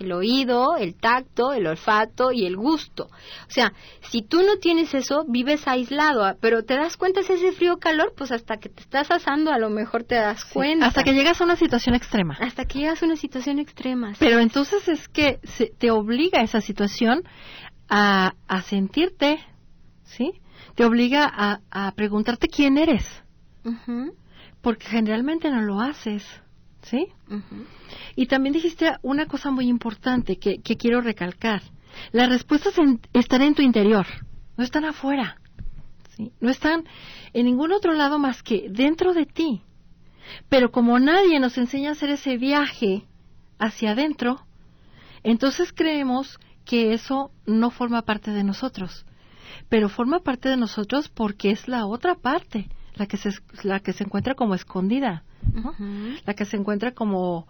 el 0.00 0.12
oído, 0.12 0.78
el 0.78 0.94
tacto, 0.94 1.52
el 1.52 1.66
olfato 1.66 2.32
y 2.32 2.46
el 2.46 2.56
gusto. 2.56 3.10
O 3.46 3.50
sea, 3.50 3.74
si 4.00 4.22
tú 4.22 4.40
no 4.40 4.56
tienes 4.56 4.94
eso, 4.94 5.26
vives 5.28 5.68
aislado. 5.68 6.24
Ah, 6.24 6.34
pero 6.40 6.62
te 6.62 6.76
das 6.76 6.96
cuenta 6.96 7.22
si 7.22 7.34
ese 7.34 7.52
frío 7.52 7.76
calor, 7.76 8.14
pues 8.16 8.32
hasta 8.32 8.56
que 8.56 8.70
te 8.70 8.80
estás 8.80 9.10
asando 9.10 9.52
a 9.52 9.58
lo 9.58 9.68
mejor 9.68 10.04
te 10.04 10.14
das 10.14 10.46
cuenta. 10.46 10.86
hasta 10.86 11.04
que 11.04 11.12
llegas 11.12 11.42
a 11.42 11.44
una 11.44 11.56
situación 11.56 11.94
extrema. 11.94 12.38
Hasta 12.40 12.64
que 12.64 12.78
llegas 12.78 13.02
a 13.02 13.04
una 13.04 13.16
situación 13.16 13.58
extrema. 13.58 14.14
Pero 14.18 14.38
entonces 14.38 14.88
es 14.88 15.08
que 15.08 15.40
se, 15.42 15.66
te 15.66 15.90
obliga 15.90 16.40
esa 16.40 16.62
situación 16.62 17.24
a, 17.90 18.32
a 18.46 18.62
sentirte, 18.62 19.40
¿sí? 20.04 20.40
Te 20.74 20.84
obliga 20.84 21.24
a, 21.24 21.60
a 21.70 21.92
preguntarte 21.92 22.48
quién 22.48 22.78
eres. 22.78 23.04
Porque 24.62 24.86
generalmente 24.86 25.50
no 25.50 25.62
lo 25.62 25.80
haces, 25.80 26.24
¿sí? 26.82 27.08
Y 28.16 28.26
también 28.26 28.52
dijiste 28.52 28.92
una 29.02 29.26
cosa 29.26 29.50
muy 29.50 29.68
importante 29.68 30.38
que, 30.38 30.58
que 30.62 30.76
quiero 30.76 31.00
recalcar. 31.00 31.62
La 32.12 32.26
respuesta 32.26 32.70
están 33.12 33.42
en 33.42 33.54
tu 33.54 33.62
interior. 33.62 34.06
no 34.56 34.64
están 34.64 34.84
afuera, 34.84 35.40
¿sí? 36.16 36.32
no 36.40 36.50
están 36.50 36.84
en 37.32 37.46
ningún 37.46 37.72
otro 37.72 37.92
lado 37.92 38.18
más 38.18 38.42
que 38.42 38.68
dentro 38.70 39.14
de 39.14 39.26
ti. 39.26 39.62
Pero 40.48 40.70
como 40.70 40.98
nadie 40.98 41.40
nos 41.40 41.56
enseña 41.58 41.90
a 41.90 41.92
hacer 41.92 42.10
ese 42.10 42.36
viaje 42.36 43.04
hacia 43.58 43.92
adentro, 43.92 44.46
entonces 45.22 45.72
creemos 45.72 46.38
que 46.64 46.92
eso 46.92 47.30
no 47.46 47.70
forma 47.70 48.02
parte 48.02 48.30
de 48.30 48.44
nosotros. 48.44 49.06
Pero 49.68 49.88
forma 49.88 50.20
parte 50.20 50.48
de 50.48 50.56
nosotros 50.56 51.08
porque 51.08 51.50
es 51.50 51.68
la 51.68 51.86
otra 51.86 52.14
parte, 52.14 52.68
la 52.94 53.06
que 53.06 53.16
se, 53.16 53.30
la 53.62 53.80
que 53.80 53.92
se 53.92 54.04
encuentra 54.04 54.34
como 54.34 54.54
escondida, 54.54 55.24
la 56.26 56.34
que 56.34 56.44
se 56.44 56.56
encuentra 56.56 56.92
como, 56.92 57.46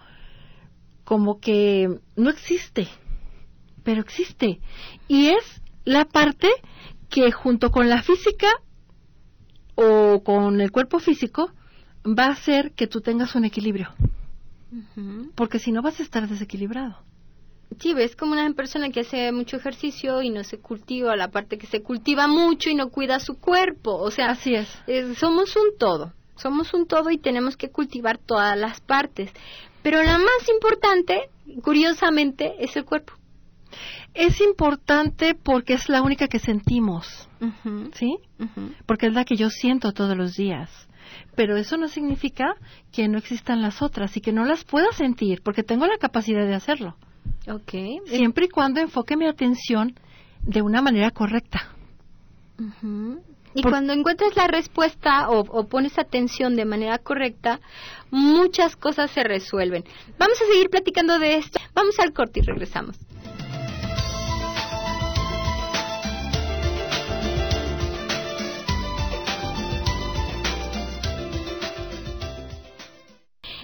como 1.04 1.40
que 1.40 1.88
no 2.16 2.30
existe, 2.30 2.88
pero 3.82 4.00
existe. 4.00 4.60
Y 5.08 5.28
es 5.28 5.62
la 5.84 6.04
parte 6.04 6.48
que 7.08 7.32
junto 7.32 7.70
con 7.70 7.88
la 7.88 8.02
física 8.02 8.48
o 9.74 10.22
con 10.22 10.60
el 10.60 10.70
cuerpo 10.70 10.98
físico 10.98 11.52
va 12.06 12.26
a 12.26 12.32
hacer 12.32 12.72
que 12.72 12.86
tú 12.86 13.00
tengas 13.00 13.34
un 13.34 13.44
equilibrio. 13.44 13.88
Porque 15.34 15.58
si 15.58 15.72
no 15.72 15.80
vas 15.80 15.98
a 16.00 16.02
estar 16.02 16.28
desequilibrado. 16.28 16.96
Sí, 17.80 17.94
ves 17.94 18.16
como 18.16 18.32
una 18.32 18.50
persona 18.54 18.90
que 18.90 19.00
hace 19.00 19.30
mucho 19.30 19.56
ejercicio 19.56 20.22
y 20.22 20.30
no 20.30 20.42
se 20.42 20.58
cultiva 20.58 21.14
la 21.16 21.30
parte 21.30 21.58
que 21.58 21.66
se 21.66 21.82
cultiva 21.82 22.26
mucho 22.26 22.70
y 22.70 22.74
no 22.74 22.88
cuida 22.88 23.20
su 23.20 23.38
cuerpo. 23.38 23.96
O 23.96 24.10
sea, 24.10 24.30
así 24.30 24.54
es. 24.54 24.68
somos 25.16 25.54
un 25.56 25.76
todo. 25.78 26.12
Somos 26.36 26.72
un 26.72 26.86
todo 26.86 27.10
y 27.10 27.18
tenemos 27.18 27.56
que 27.56 27.70
cultivar 27.70 28.18
todas 28.18 28.56
las 28.56 28.80
partes. 28.80 29.30
Pero 29.82 30.02
la 30.02 30.18
más 30.18 30.48
importante, 30.52 31.30
curiosamente, 31.62 32.54
es 32.58 32.76
el 32.76 32.84
cuerpo. 32.84 33.12
Es 34.14 34.40
importante 34.40 35.34
porque 35.34 35.74
es 35.74 35.88
la 35.88 36.02
única 36.02 36.26
que 36.28 36.38
sentimos, 36.38 37.28
¿sí? 37.92 38.18
Porque 38.86 39.06
es 39.06 39.12
la 39.12 39.24
que 39.24 39.36
yo 39.36 39.50
siento 39.50 39.92
todos 39.92 40.16
los 40.16 40.34
días. 40.36 40.70
Pero 41.36 41.56
eso 41.56 41.76
no 41.76 41.88
significa 41.88 42.54
que 42.92 43.08
no 43.08 43.18
existan 43.18 43.62
las 43.62 43.82
otras 43.82 44.16
y 44.16 44.20
que 44.20 44.32
no 44.32 44.44
las 44.44 44.64
pueda 44.64 44.90
sentir, 44.92 45.42
porque 45.42 45.62
tengo 45.62 45.86
la 45.86 45.98
capacidad 45.98 46.46
de 46.46 46.54
hacerlo. 46.54 46.96
Okay. 47.46 48.00
Siempre 48.06 48.46
y 48.46 48.48
cuando 48.48 48.80
enfoque 48.80 49.16
mi 49.16 49.26
atención 49.26 49.94
de 50.42 50.62
una 50.62 50.82
manera 50.82 51.10
correcta. 51.10 51.74
Y 53.54 53.62
cuando 53.62 53.92
encuentres 53.92 54.36
la 54.36 54.46
respuesta 54.46 55.30
o, 55.30 55.64
pones 55.68 55.98
atención 55.98 56.56
de 56.56 56.64
manera 56.64 56.98
correcta, 56.98 57.60
muchas 58.10 58.76
cosas 58.76 59.10
se 59.10 59.22
resuelven. 59.22 59.84
Vamos 60.18 60.40
a 60.40 60.46
seguir 60.52 60.70
platicando 60.70 61.18
de 61.18 61.36
esto. 61.36 61.58
Vamos 61.74 61.98
al 61.98 62.12
corte 62.12 62.40
y 62.40 62.42
regresamos. 62.42 62.96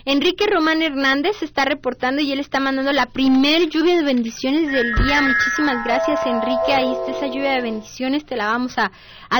Enrique 0.07 0.47
Román 0.47 0.83
Hernández 0.83 1.43
está 1.43 1.65
reportando 1.65 2.21
y 2.21 2.31
él 2.31 2.39
está 2.39 2.61
mandando 2.61 2.93
la 2.93 3.07
primer 3.07 3.71
lluvia 3.71 3.97
de 3.97 4.05
bendiciones 4.05 4.71
del 4.71 4.95
día. 4.97 5.23
Muchísimas 5.23 5.83
gracias, 5.83 6.21
Enrique. 6.27 6.75
Ahí 6.75 6.93
está 6.93 7.13
esa 7.13 7.27
lluvia 7.27 7.53
de 7.53 7.63
bendiciones. 7.63 8.27
Te 8.27 8.37
la 8.37 8.49
vamos 8.49 8.77
a, 8.77 8.93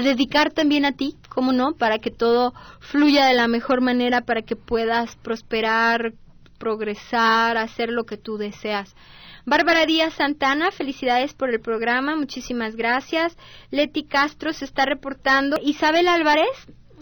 dedicar 0.03 0.53
también 0.55 0.87
a 0.87 0.93
ti, 0.93 1.17
¿cómo 1.29 1.53
no? 1.53 1.73
Para 1.75 1.99
que 1.99 2.11
todo 2.11 2.55
fluya 2.81 3.27
de 3.27 3.35
la 3.35 3.47
mejor 3.47 3.83
manera, 3.83 4.23
para 4.23 4.41
que 4.41 4.57
puedas 4.57 5.17
prosperar, 5.17 6.15
progresar, 6.59 7.59
hacer 7.59 7.91
lo 7.91 8.05
que 8.05 8.17
tú 8.17 8.39
deseas. 8.39 8.97
Bárbara 9.45 9.85
Díaz 9.85 10.15
Santana, 10.15 10.71
felicidades 10.71 11.35
por 11.35 11.51
el 11.51 11.61
programa, 11.61 12.17
muchísimas 12.17 12.75
gracias. 12.75 13.37
Leti 13.71 14.05
Castro 14.05 14.55
se 14.55 14.65
está 14.65 14.87
reportando. 14.87 15.59
Isabel 15.63 16.09
Álvarez, 16.09 16.49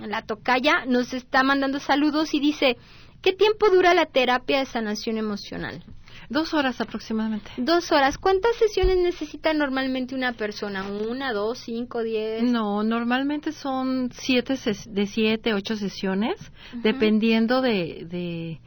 la 0.04 0.22
tocaya, 0.22 0.84
nos 0.86 1.14
está 1.14 1.44
mandando 1.44 1.78
saludos 1.78 2.34
y 2.34 2.40
dice, 2.40 2.76
¿Qué 3.22 3.32
tiempo 3.32 3.70
dura 3.70 3.94
la 3.94 4.06
terapia 4.06 4.58
de 4.58 4.66
sanación 4.66 5.16
emocional? 5.16 5.82
Dos 6.28 6.54
horas 6.54 6.80
aproximadamente. 6.80 7.50
Dos 7.56 7.92
horas. 7.92 8.18
¿Cuántas 8.18 8.56
sesiones 8.56 8.98
necesita 8.98 9.54
normalmente 9.54 10.14
una 10.14 10.32
persona? 10.32 10.84
¿Una, 10.84 11.32
dos, 11.32 11.58
cinco, 11.58 12.02
diez? 12.02 12.42
No, 12.42 12.82
normalmente 12.82 13.52
son 13.52 14.10
siete, 14.12 14.58
de 14.88 15.06
siete, 15.06 15.54
ocho 15.54 15.76
sesiones, 15.76 16.36
dependiendo 16.82 17.60
de, 17.60 18.06
de, 18.08 18.60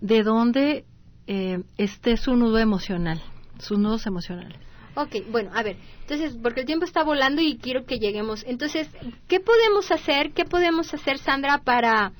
de 0.00 0.22
dónde 0.22 0.84
eh, 1.26 1.62
esté 1.78 2.16
su 2.16 2.36
nudo 2.36 2.58
emocional, 2.58 3.22
sus 3.58 3.78
nudos 3.78 4.06
emocionales. 4.06 4.58
Ok, 4.96 5.16
bueno, 5.30 5.50
a 5.54 5.62
ver, 5.62 5.76
entonces, 6.02 6.36
porque 6.40 6.60
el 6.60 6.66
tiempo 6.66 6.84
está 6.84 7.02
volando 7.02 7.42
y 7.42 7.56
quiero 7.56 7.84
que 7.84 7.98
lleguemos. 7.98 8.44
Entonces, 8.46 8.88
¿qué 9.28 9.40
podemos 9.40 9.90
hacer? 9.90 10.32
¿Qué 10.32 10.44
podemos 10.44 10.94
hacer, 10.94 11.18
Sandra, 11.18 11.58
para 11.58 12.12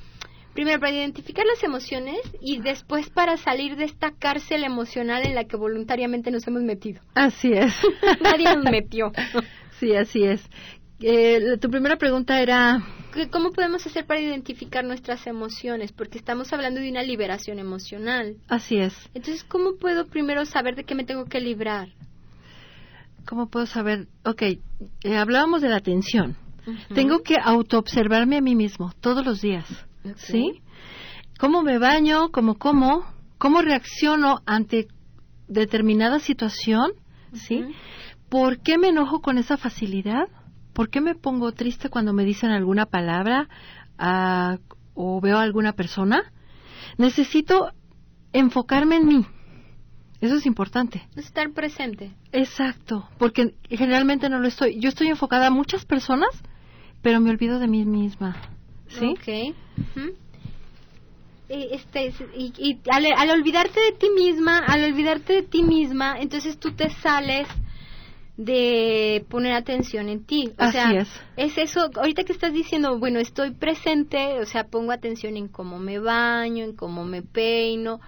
primero 0.54 0.80
para 0.80 0.92
identificar 0.92 1.44
las 1.44 1.62
emociones 1.62 2.20
y 2.40 2.60
después 2.60 3.10
para 3.10 3.36
salir 3.36 3.76
de 3.76 3.84
esta 3.84 4.12
cárcel 4.12 4.64
emocional 4.64 5.26
en 5.26 5.34
la 5.34 5.44
que 5.44 5.56
voluntariamente 5.56 6.30
nos 6.30 6.46
hemos 6.46 6.62
metido. 6.62 7.02
Así 7.14 7.52
es. 7.52 7.74
Nadie 8.22 8.54
nos 8.54 8.64
metió. 8.64 9.12
sí, 9.80 9.94
así 9.94 10.22
es. 10.22 10.42
Eh, 11.00 11.58
tu 11.60 11.68
primera 11.68 11.96
pregunta 11.96 12.40
era... 12.40 12.82
¿Cómo 13.30 13.52
podemos 13.52 13.86
hacer 13.86 14.06
para 14.06 14.20
identificar 14.20 14.84
nuestras 14.84 15.26
emociones? 15.26 15.92
Porque 15.92 16.18
estamos 16.18 16.52
hablando 16.52 16.80
de 16.80 16.90
una 16.90 17.02
liberación 17.02 17.58
emocional. 17.60 18.36
Así 18.48 18.78
es. 18.78 18.94
Entonces, 19.14 19.44
¿cómo 19.44 19.76
puedo 19.76 20.06
primero 20.06 20.44
saber 20.46 20.74
de 20.74 20.84
qué 20.84 20.96
me 20.96 21.04
tengo 21.04 21.26
que 21.26 21.40
librar? 21.40 21.90
¿Cómo 23.24 23.48
puedo 23.48 23.66
saber? 23.66 24.08
Ok, 24.24 24.42
eh, 24.42 25.16
hablábamos 25.16 25.62
de 25.62 25.68
la 25.68 25.76
atención. 25.76 26.36
Tengo 26.94 27.22
que 27.22 27.36
autoobservarme 27.42 28.38
a 28.38 28.40
mí 28.40 28.54
mismo 28.54 28.92
todos 29.00 29.24
los 29.24 29.40
días. 29.40 29.66
¿Sí? 30.16 30.62
¿Cómo 31.38 31.62
me 31.62 31.78
baño? 31.78 32.30
¿Cómo 32.30 32.56
como? 32.56 33.04
¿Cómo 33.38 33.62
reacciono 33.62 34.40
ante 34.46 34.88
determinada 35.48 36.18
situación? 36.18 36.92
¿Sí? 37.32 37.64
¿Por 38.28 38.60
qué 38.60 38.78
me 38.78 38.88
enojo 38.88 39.20
con 39.20 39.38
esa 39.38 39.56
facilidad? 39.56 40.28
¿Por 40.72 40.90
qué 40.90 41.00
me 41.00 41.14
pongo 41.14 41.52
triste 41.52 41.88
cuando 41.88 42.12
me 42.12 42.24
dicen 42.24 42.50
alguna 42.50 42.86
palabra 42.86 43.48
ah, 43.98 44.58
o 44.94 45.20
veo 45.20 45.38
a 45.38 45.42
alguna 45.42 45.72
persona? 45.72 46.32
Necesito 46.98 47.72
enfocarme 48.32 48.96
en 48.96 49.06
mí. 49.06 49.26
Eso 50.20 50.36
es 50.36 50.46
importante. 50.46 51.06
Estar 51.16 51.52
presente. 51.52 52.14
Exacto, 52.32 53.08
porque 53.18 53.54
generalmente 53.68 54.28
no 54.28 54.38
lo 54.38 54.48
estoy. 54.48 54.80
Yo 54.80 54.88
estoy 54.88 55.08
enfocada 55.08 55.48
a 55.48 55.50
muchas 55.50 55.84
personas, 55.84 56.30
pero 57.02 57.20
me 57.20 57.30
olvido 57.30 57.58
de 57.58 57.68
mí 57.68 57.84
misma. 57.84 58.36
¿Sí? 58.98 59.06
Ok. 59.06 59.54
este, 61.48 62.12
y, 62.36 62.78
al, 62.90 63.30
olvidarte 63.30 63.80
de 63.80 63.92
ti 63.92 64.08
misma, 64.10 64.58
al 64.58 64.84
olvidarte 64.84 65.34
de 65.34 65.42
ti 65.42 65.62
misma, 65.62 66.16
entonces 66.18 66.58
tú 66.58 66.72
te 66.72 66.90
sales 66.90 67.46
de 68.36 69.24
poner 69.28 69.52
atención 69.52 70.08
en 70.08 70.24
ti. 70.24 70.50
O 70.58 70.62
Así 70.62 70.72
sea, 70.72 70.90
es. 70.92 71.08
es 71.36 71.58
eso, 71.58 71.90
ahorita 71.94 72.24
que 72.24 72.32
estás 72.32 72.52
diciendo, 72.52 72.98
bueno, 72.98 73.20
estoy 73.20 73.52
presente, 73.52 74.40
o 74.40 74.46
sea, 74.46 74.64
pongo 74.64 74.92
atención 74.92 75.36
en 75.36 75.48
cómo 75.48 75.78
me 75.78 75.98
baño, 75.98 76.64
en 76.64 76.74
cómo 76.74 77.04
me 77.04 77.22
peino, 77.22 78.00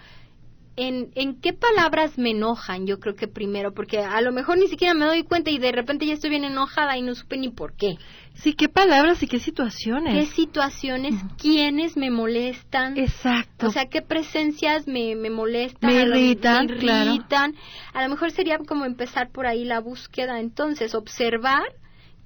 en, 0.77 1.11
en 1.15 1.41
qué 1.41 1.53
palabras 1.53 2.19
me 2.19 2.31
enojan, 2.31 2.87
yo 2.87 3.01
creo 3.01 3.15
que 3.15 3.29
primero, 3.29 3.73
porque 3.73 3.99
a 3.99 4.21
lo 4.21 4.33
mejor 4.33 4.59
ni 4.59 4.69
siquiera 4.69 4.95
me 4.95 5.07
doy 5.07 5.23
cuenta 5.23 5.51
y 5.51 5.59
de 5.59 5.73
repente 5.73 6.07
ya 6.07 6.15
estoy 6.15 6.31
bien 6.31 6.45
enojada 6.45 6.97
y 6.99 7.03
no 7.03 7.15
supe 7.15 7.37
ni 7.39 7.49
por 7.49 7.73
qué. 7.75 7.97
Sí, 8.37 8.53
qué 8.53 8.69
palabras 8.69 9.23
y 9.23 9.27
qué 9.27 9.39
situaciones. 9.39 10.15
¿Qué 10.15 10.35
situaciones? 10.35 11.15
¿Quiénes 11.39 11.97
me 11.97 12.11
molestan? 12.11 12.97
Exacto. 12.97 13.69
O 13.69 13.71
sea, 13.71 13.87
¿qué 13.87 14.03
presencias 14.03 14.87
me, 14.87 15.17
me 15.17 15.31
molestan? 15.31 15.91
Me 15.91 16.03
irritan, 16.03 16.67
me 16.67 16.75
irritan. 16.75 17.55
A 17.95 18.03
lo 18.03 18.11
mejor 18.11 18.31
sería 18.31 18.59
como 18.59 18.85
empezar 18.85 19.31
por 19.31 19.47
ahí 19.47 19.65
la 19.65 19.81
búsqueda, 19.81 20.39
entonces, 20.39 20.95
observar 20.95 21.65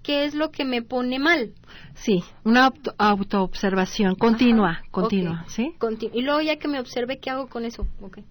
qué 0.03 0.25
es 0.25 0.35
lo 0.35 0.51
que 0.51 0.65
me 0.65 0.83
pone 0.83 1.19
mal. 1.19 1.55
Sí, 1.95 2.25
una 2.45 2.67
auto 2.67 2.95
autoobservación 2.99 4.17
continua, 4.17 4.83
continua, 4.91 5.45
¿sí? 5.49 5.75
y 6.13 6.23
luego 6.23 6.41
ya 6.41 6.57
que 6.57 6.69
me 6.69 6.81
observe, 6.81 7.19
¿qué 7.19 7.31
hago 7.31 7.49
con 7.49 7.65
eso? 7.65 7.87
Okay. 8.01 8.25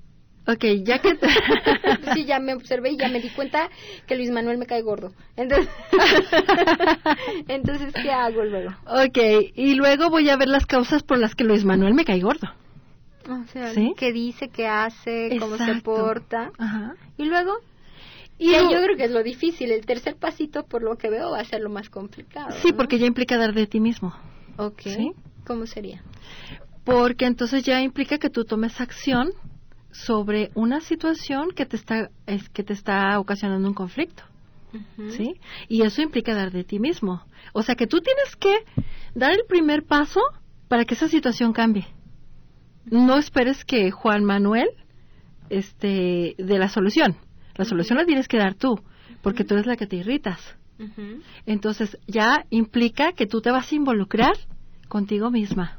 Ok, 0.51 0.65
ya 0.83 0.99
que... 0.99 1.17
sí, 2.13 2.25
ya 2.25 2.39
me 2.39 2.53
observé 2.53 2.91
y 2.91 2.97
ya 2.97 3.09
me 3.09 3.19
di 3.19 3.29
cuenta 3.29 3.69
que 4.07 4.15
Luis 4.15 4.31
Manuel 4.31 4.57
me 4.57 4.65
cae 4.65 4.81
gordo. 4.81 5.11
Entonces, 5.35 5.69
Entonces 7.47 7.93
¿qué 7.93 8.11
hago 8.11 8.43
luego? 8.43 8.71
Ok, 8.87 9.51
y 9.53 9.75
luego 9.75 10.09
voy 10.09 10.29
a 10.29 10.37
ver 10.37 10.47
las 10.47 10.65
causas 10.65 11.03
por 11.03 11.19
las 11.19 11.35
que 11.35 11.43
Luis 11.43 11.65
Manuel 11.65 11.93
me 11.93 12.05
cae 12.05 12.19
gordo. 12.21 12.47
O 13.29 13.43
sea, 13.51 13.71
qué 13.95 14.11
dice, 14.11 14.49
qué 14.49 14.65
hace, 14.65 15.37
cómo 15.39 15.57
se 15.57 15.75
porta. 15.81 16.51
Ajá. 16.57 16.95
Y 17.17 17.25
luego... 17.25 17.57
Y 18.41 18.53
yo 18.53 18.69
creo 18.69 18.95
que 18.95 19.03
es 19.03 19.11
lo 19.11 19.21
difícil. 19.21 19.69
El 19.69 19.85
tercer 19.85 20.15
pasito, 20.15 20.63
por 20.63 20.81
lo 20.81 20.97
que 20.97 21.09
veo, 21.09 21.31
va 21.31 21.41
a 21.41 21.43
ser 21.43 21.59
lo 21.59 21.69
más 21.69 21.89
complicado. 21.89 22.55
Sí, 22.61 22.71
porque 22.71 22.97
ya 22.97 23.05
implica 23.05 23.37
dar 23.37 23.53
de 23.53 23.67
ti 23.67 23.81
mismo. 23.81 24.15
Ok. 24.55 24.83
¿Cómo 25.45 25.65
sería? 25.65 26.01
Porque 26.85 27.25
entonces 27.25 27.63
ya 27.63 27.81
implica 27.81 28.17
que 28.17 28.29
tú 28.29 28.45
tomes 28.45 28.79
acción 28.79 29.33
sobre 29.91 30.51
una 30.53 30.81
situación 30.81 31.51
que 31.51 31.65
te 31.65 31.75
está 31.75 32.09
es, 32.25 32.47
que 32.49 32.63
te 32.63 32.73
está 32.73 33.19
ocasionando 33.19 33.67
un 33.67 33.73
conflicto. 33.73 34.23
¿Sí? 35.17 35.33
Y 35.67 35.81
eso 35.81 36.03
implica 36.03 36.35
dar 36.35 36.51
de 36.51 36.63
ti 36.63 36.79
mismo. 36.79 37.23
O 37.53 37.63
sea 37.63 37.73
que 37.73 37.87
tú 37.87 38.01
tienes 38.01 38.35
que 38.35 38.53
dar 39.15 39.31
el 39.31 39.41
primer 39.47 39.83
paso 39.83 40.21
para 40.67 40.85
que 40.85 40.93
esa 40.93 41.07
situación 41.07 41.53
cambie. 41.53 41.87
No 42.85 43.17
esperes 43.17 43.65
que 43.65 43.89
Juan 43.89 44.23
Manuel 44.23 44.69
este 45.49 46.35
de 46.37 46.59
la 46.59 46.69
solución. 46.69 47.15
La 47.55 47.65
solución 47.65 47.97
la 47.97 48.05
tienes 48.05 48.27
que 48.27 48.37
dar 48.37 48.53
tú, 48.53 48.79
porque 49.23 49.43
tú 49.43 49.55
eres 49.55 49.65
la 49.65 49.75
que 49.75 49.87
te 49.87 49.95
irritas. 49.95 50.39
Entonces 51.45 51.97
ya 52.07 52.45
implica 52.51 53.11
que 53.13 53.25
tú 53.25 53.41
te 53.41 53.51
vas 53.51 53.71
a 53.71 53.75
involucrar 53.75 54.33
contigo 54.87 55.29
misma 55.29 55.78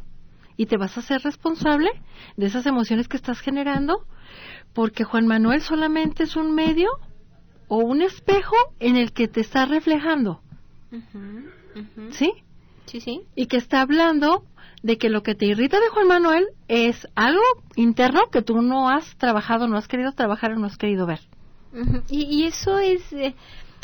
y 0.61 0.66
te 0.66 0.77
vas 0.77 0.99
a 0.99 1.01
ser 1.01 1.23
responsable 1.23 1.88
de 2.37 2.44
esas 2.44 2.66
emociones 2.66 3.09
que 3.09 3.16
estás 3.16 3.40
generando, 3.40 4.05
porque 4.75 5.05
Juan 5.05 5.27
Manuel 5.27 5.62
solamente 5.62 6.25
es 6.25 6.37
un 6.37 6.55
medio 6.55 6.90
o 7.68 7.79
un 7.79 8.03
espejo 8.03 8.57
en 8.79 8.96
el 8.96 9.14
que 9.14 9.27
te 9.27 9.40
está 9.40 9.64
reflejando. 9.64 10.42
¿Sí? 12.11 12.35
Sí, 12.85 13.01
sí. 13.01 13.23
Y 13.35 13.46
que 13.46 13.57
está 13.57 13.81
hablando 13.81 14.44
de 14.83 14.99
que 14.99 15.09
lo 15.09 15.23
que 15.23 15.35
te 15.35 15.46
irrita 15.46 15.81
de 15.81 15.88
Juan 15.88 16.09
Manuel 16.09 16.49
es 16.68 17.09
algo 17.14 17.40
interno 17.77 18.29
que 18.31 18.42
tú 18.42 18.61
no 18.61 18.90
has 18.90 19.16
trabajado, 19.16 19.66
no 19.66 19.79
has 19.79 19.88
querido 19.88 20.12
trabajar 20.12 20.53
o 20.53 20.57
no 20.57 20.66
has 20.66 20.77
querido 20.77 21.07
ver. 21.07 21.20
y, 22.11 22.44
eso 22.44 22.79
es, 22.79 23.01
eh, 23.14 23.35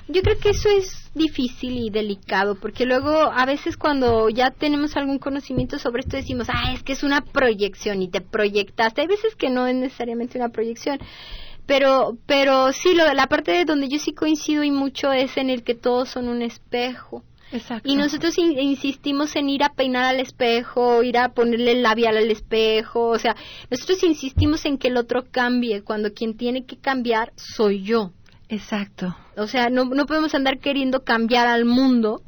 yo 0.09 0.23
creo 0.23 0.39
que 0.39 0.51
eso 0.51 0.69
es 0.69 1.11
difícil 1.15 1.77
y 1.79 1.91
delicado, 1.91 2.55
porque 2.55 2.87
luego 2.87 3.11
a 3.11 3.45
veces 3.47 3.77
cuando 3.77 4.29
ya 4.29 4.51
tenemos 4.51 4.97
algún 4.97 5.19
conocimiento 5.19 5.79
sobre 5.79 6.01
esto 6.01 6.17
decimos, 6.17 6.49
ah, 6.49 6.73
es 6.73 6.83
que 6.83 6.93
es 6.93 7.03
una 7.03 7.23
proyección 7.23 8.03
y 8.03 8.09
te 8.09 8.21
proyectaste. 8.21 9.01
Hay 9.01 9.07
veces 9.09 9.35
que 9.35 9.51
no 9.51 9.67
es 9.67 9.75
necesariamente 9.75 10.39
una 10.39 10.51
proyección 10.51 10.99
pero 11.67 12.17
pero 12.27 12.73
sí 12.73 12.95
lo, 12.95 13.13
la 13.13 13.27
parte 13.27 13.53
de 13.53 13.65
donde 13.65 13.89
yo 13.89 13.99
sí 13.99 14.13
coincido 14.13 14.63
y 14.63 14.71
mucho 14.71 15.13
es 15.13 15.37
en 15.37 15.51
el 15.51 15.63
que 15.65 15.75
todos 15.75 16.09
son 16.09 16.29
un 16.29 16.43
espejo 16.43 17.25
Exacto. 17.53 17.89
y 17.89 17.97
nosotros 17.97 18.39
insistimos 18.39 19.37
en 19.37 19.49
ir 19.49 19.63
a 19.63 19.73
peinar 19.73 20.05
al 20.05 20.21
espejo 20.21 21.03
ir 21.03 21.19
a 21.19 21.31
ponerle 21.31 21.73
el 21.73 21.83
labial 21.83 22.17
al 22.17 22.31
espejo 22.31 23.09
o 23.09 23.19
sea 23.19 23.37
nosotros 23.71 24.03
insistimos 24.05 24.65
en 24.65 24.79
que 24.79 24.89
el 24.89 24.97
otro 24.97 25.25
cambie 25.31 25.83
cuando 25.83 26.13
quien 26.13 26.37
tiene 26.37 26.65
que 26.65 26.77
cambiar 26.77 27.33
soy 27.37 27.83
yo 27.83 28.13
exacto 28.49 29.17
o 29.37 29.47
sea 29.47 29.71
no 29.71 29.85
no 29.85 30.07
podemos 30.07 30.35
andar 30.35 30.59
queriendo 30.59 31.05
cambiar 31.05 31.47
al 31.47 31.65
mundo 31.65 32.23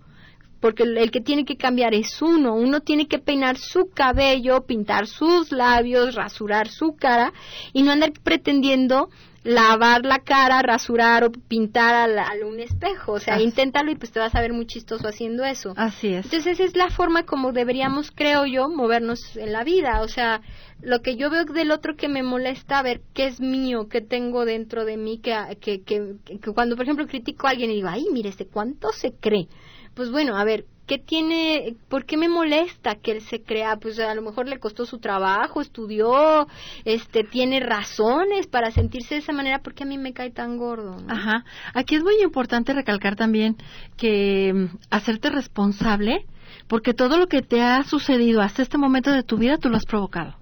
porque 0.61 0.83
el, 0.83 1.11
que 1.11 1.20
tiene 1.20 1.44
que 1.44 1.57
cambiar 1.57 1.94
es 1.94 2.20
uno. 2.20 2.54
Uno 2.54 2.81
tiene 2.81 3.07
que 3.07 3.18
peinar 3.18 3.59
su 3.59 3.90
cabello, 3.90 4.66
pintar 4.66 5.07
sus 5.07 5.52
labios, 5.52 6.14
rasurar 6.14 6.68
su 6.68 6.96
cara 6.96 7.33
y 7.72 7.83
no 7.83 7.92
andar 7.92 8.12
pretendiendo 8.22 9.09
lavar 9.44 10.05
la 10.05 10.18
cara, 10.20 10.62
rasurar 10.62 11.24
o 11.24 11.31
pintar 11.31 11.94
al, 11.94 12.44
un 12.44 12.61
espejo. 12.61 13.12
O 13.12 13.20
sea, 13.20 13.40
inténtalo 13.40 13.90
y 13.90 13.94
pues 13.94 14.11
te 14.12 14.20
vas 14.20 14.35
a 14.35 14.40
ver 14.40 14.53
muy 14.53 14.66
chistoso 14.66 15.09
haciendo 15.09 15.44
eso. 15.44 15.74
Así 15.77 16.09
es. 16.09 16.27
Entonces 16.27 16.55
esa 16.55 16.64
es 16.64 16.77
la 16.77 16.90
forma 16.90 17.24
como 17.24 17.53
deberíamos, 17.53 18.11
creo 18.11 18.46
yo, 18.46 18.68
movernos 18.68 19.37
en 19.37 19.53
la 19.53 19.64
vida. 19.64 20.01
O 20.03 20.09
sea, 20.09 20.40
lo 20.81 21.01
que 21.01 21.16
yo 21.16 21.31
veo 21.31 21.44
del 21.44 21.70
otro 21.70 21.96
que 21.96 22.09
me 22.09 22.22
molesta, 22.22 22.79
a 22.79 22.83
ver 22.83 23.01
qué 23.14 23.27
es 23.27 23.40
mío, 23.40 23.88
qué 23.88 24.01
tengo 24.01 24.44
dentro 24.44 24.85
de 24.85 24.96
mí, 24.96 25.18
que, 25.18 25.35
que, 25.61 25.83
que, 25.83 26.16
que 26.24 26.53
cuando 26.53 26.77
por 26.77 26.85
ejemplo 26.85 27.07
critico 27.07 27.46
a 27.46 27.51
alguien 27.51 27.70
y 27.70 27.77
digo, 27.77 27.88
ay, 27.88 28.07
mire, 28.12 28.29
este 28.29 28.46
cuánto 28.46 28.92
se 28.92 29.12
cree. 29.12 29.48
Pues 29.94 30.11
bueno, 30.11 30.37
a 30.37 30.44
ver, 30.44 30.66
¿qué 30.88 30.98
tiene, 30.98 31.77
por 31.88 32.07
qué 32.07 32.16
me 32.16 32.29
molesta 32.29 32.96
que 32.96 33.12
él 33.12 33.20
se 33.20 33.42
crea? 33.42 33.77
Pues 33.77 34.01
a 34.01 34.14
lo 34.14 34.22
mejor 34.22 34.48
le 34.48 34.59
costó 34.59 34.87
su 34.87 34.98
trabajo, 34.98 35.61
estudió, 35.61 36.48
este, 36.85 37.22
tiene 37.22 37.61
razones 37.61 38.46
para 38.46 38.72
sentirse 38.72 39.14
de 39.14 39.20
esa 39.20 39.33
manera, 39.33 39.61
porque 39.61 39.85
a 39.85 39.87
mí 39.87 39.98
me 39.98 40.14
cae 40.14 40.31
tan 40.31 40.57
gordo? 40.57 40.96
Ajá. 41.07 41.44
Aquí 41.74 41.94
es 41.94 42.03
muy 42.03 42.20
importante 42.22 42.72
recalcar 42.72 43.14
también 43.14 43.57
que 43.98 44.53
mm, 44.53 44.77
hacerte 44.90 45.29
responsable, 45.29 46.24
porque 46.66 46.94
todo 46.94 47.18
lo 47.18 47.27
que 47.27 47.42
te 47.42 47.61
ha 47.61 47.85
sucedido 47.85 48.40
hasta 48.40 48.62
este 48.62 48.79
momento 48.79 49.12
de 49.12 49.22
tu 49.22 49.37
vida 49.37 49.59
tú 49.59 49.68
lo 49.68 49.77
has 49.77 49.85
provocado. 49.85 50.38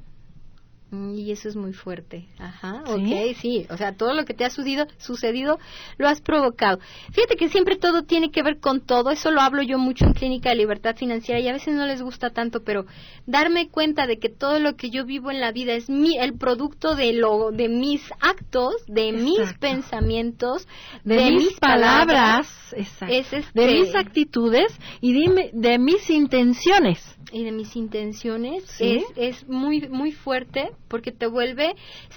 Mm, 0.90 1.14
y 1.14 1.33
eso 1.33 1.49
es 1.49 1.57
muy 1.57 1.72
fuerte. 1.72 2.29
Ajá, 2.38 2.85
¿Sí? 2.94 3.35
sí. 3.35 3.66
O 3.70 3.77
sea, 3.77 3.96
todo 3.96 4.14
lo 4.14 4.25
que 4.25 4.35
te 4.35 4.44
ha 4.44 4.51
sucedido, 4.51 4.87
sucedido 4.99 5.59
lo 5.99 6.07
has 6.07 6.20
provocado. 6.20 6.79
Fíjate 7.12 7.35
que 7.35 7.49
siempre 7.49 7.77
todo 7.77 8.03
tiene 8.03 8.31
que 8.31 8.42
ver 8.44 8.61
con 8.61 8.81
todo. 8.81 9.11
Eso 9.11 9.33
lo 9.33 9.40
hablo 9.40 9.62
yo 9.62 9.79
mucho 9.79 10.05
en 10.05 10.12
Clínica 10.12 10.51
de 10.51 10.57
Libertad 10.57 10.94
Financiera 10.94 11.40
y 11.40 11.49
a 11.49 11.53
veces 11.53 11.75
no 11.75 11.87
les 11.87 12.03
gusta 12.03 12.31
tanto, 12.31 12.62
pero 12.62 12.87
darme 13.27 13.68
cuenta 13.68 14.07
de 14.07 14.18
que 14.18 14.29
todo 14.29 14.61
lo 14.61 14.77
que 14.77 14.90
yo 14.90 15.05
vivo 15.05 15.33
en 15.33 15.40
la 15.40 15.51
vida 15.51 15.75
es 15.75 15.90
mi, 15.90 16.18
el 16.18 16.38
producto 16.38 16.94
de, 16.94 17.12
lo, 17.14 17.51
de 17.51 17.68
mis 17.68 18.03
actos, 18.20 18.75
de 18.87 19.12
mis 19.12 19.55
pensamientos, 19.55 20.68
de, 21.03 21.33
mis, 21.33 21.59
palabras, 21.59 22.49
este 22.77 23.42
de 23.55 23.66
mis 23.66 23.94
actitudes 23.96 24.72
y 25.01 25.12
de, 25.12 25.51
de 25.53 25.79
mis 25.79 26.09
intenciones 26.11 27.16
y 27.33 27.44
de 27.44 27.53
mis 27.53 27.75
intenciones 27.77 28.64
es, 28.81 29.05
es 29.16 29.49
muy, 29.49 29.88
muy 29.88 30.12
fuerte 30.12 30.70
porque 30.88 31.12
te 31.12 31.27
vuelve 31.27 31.75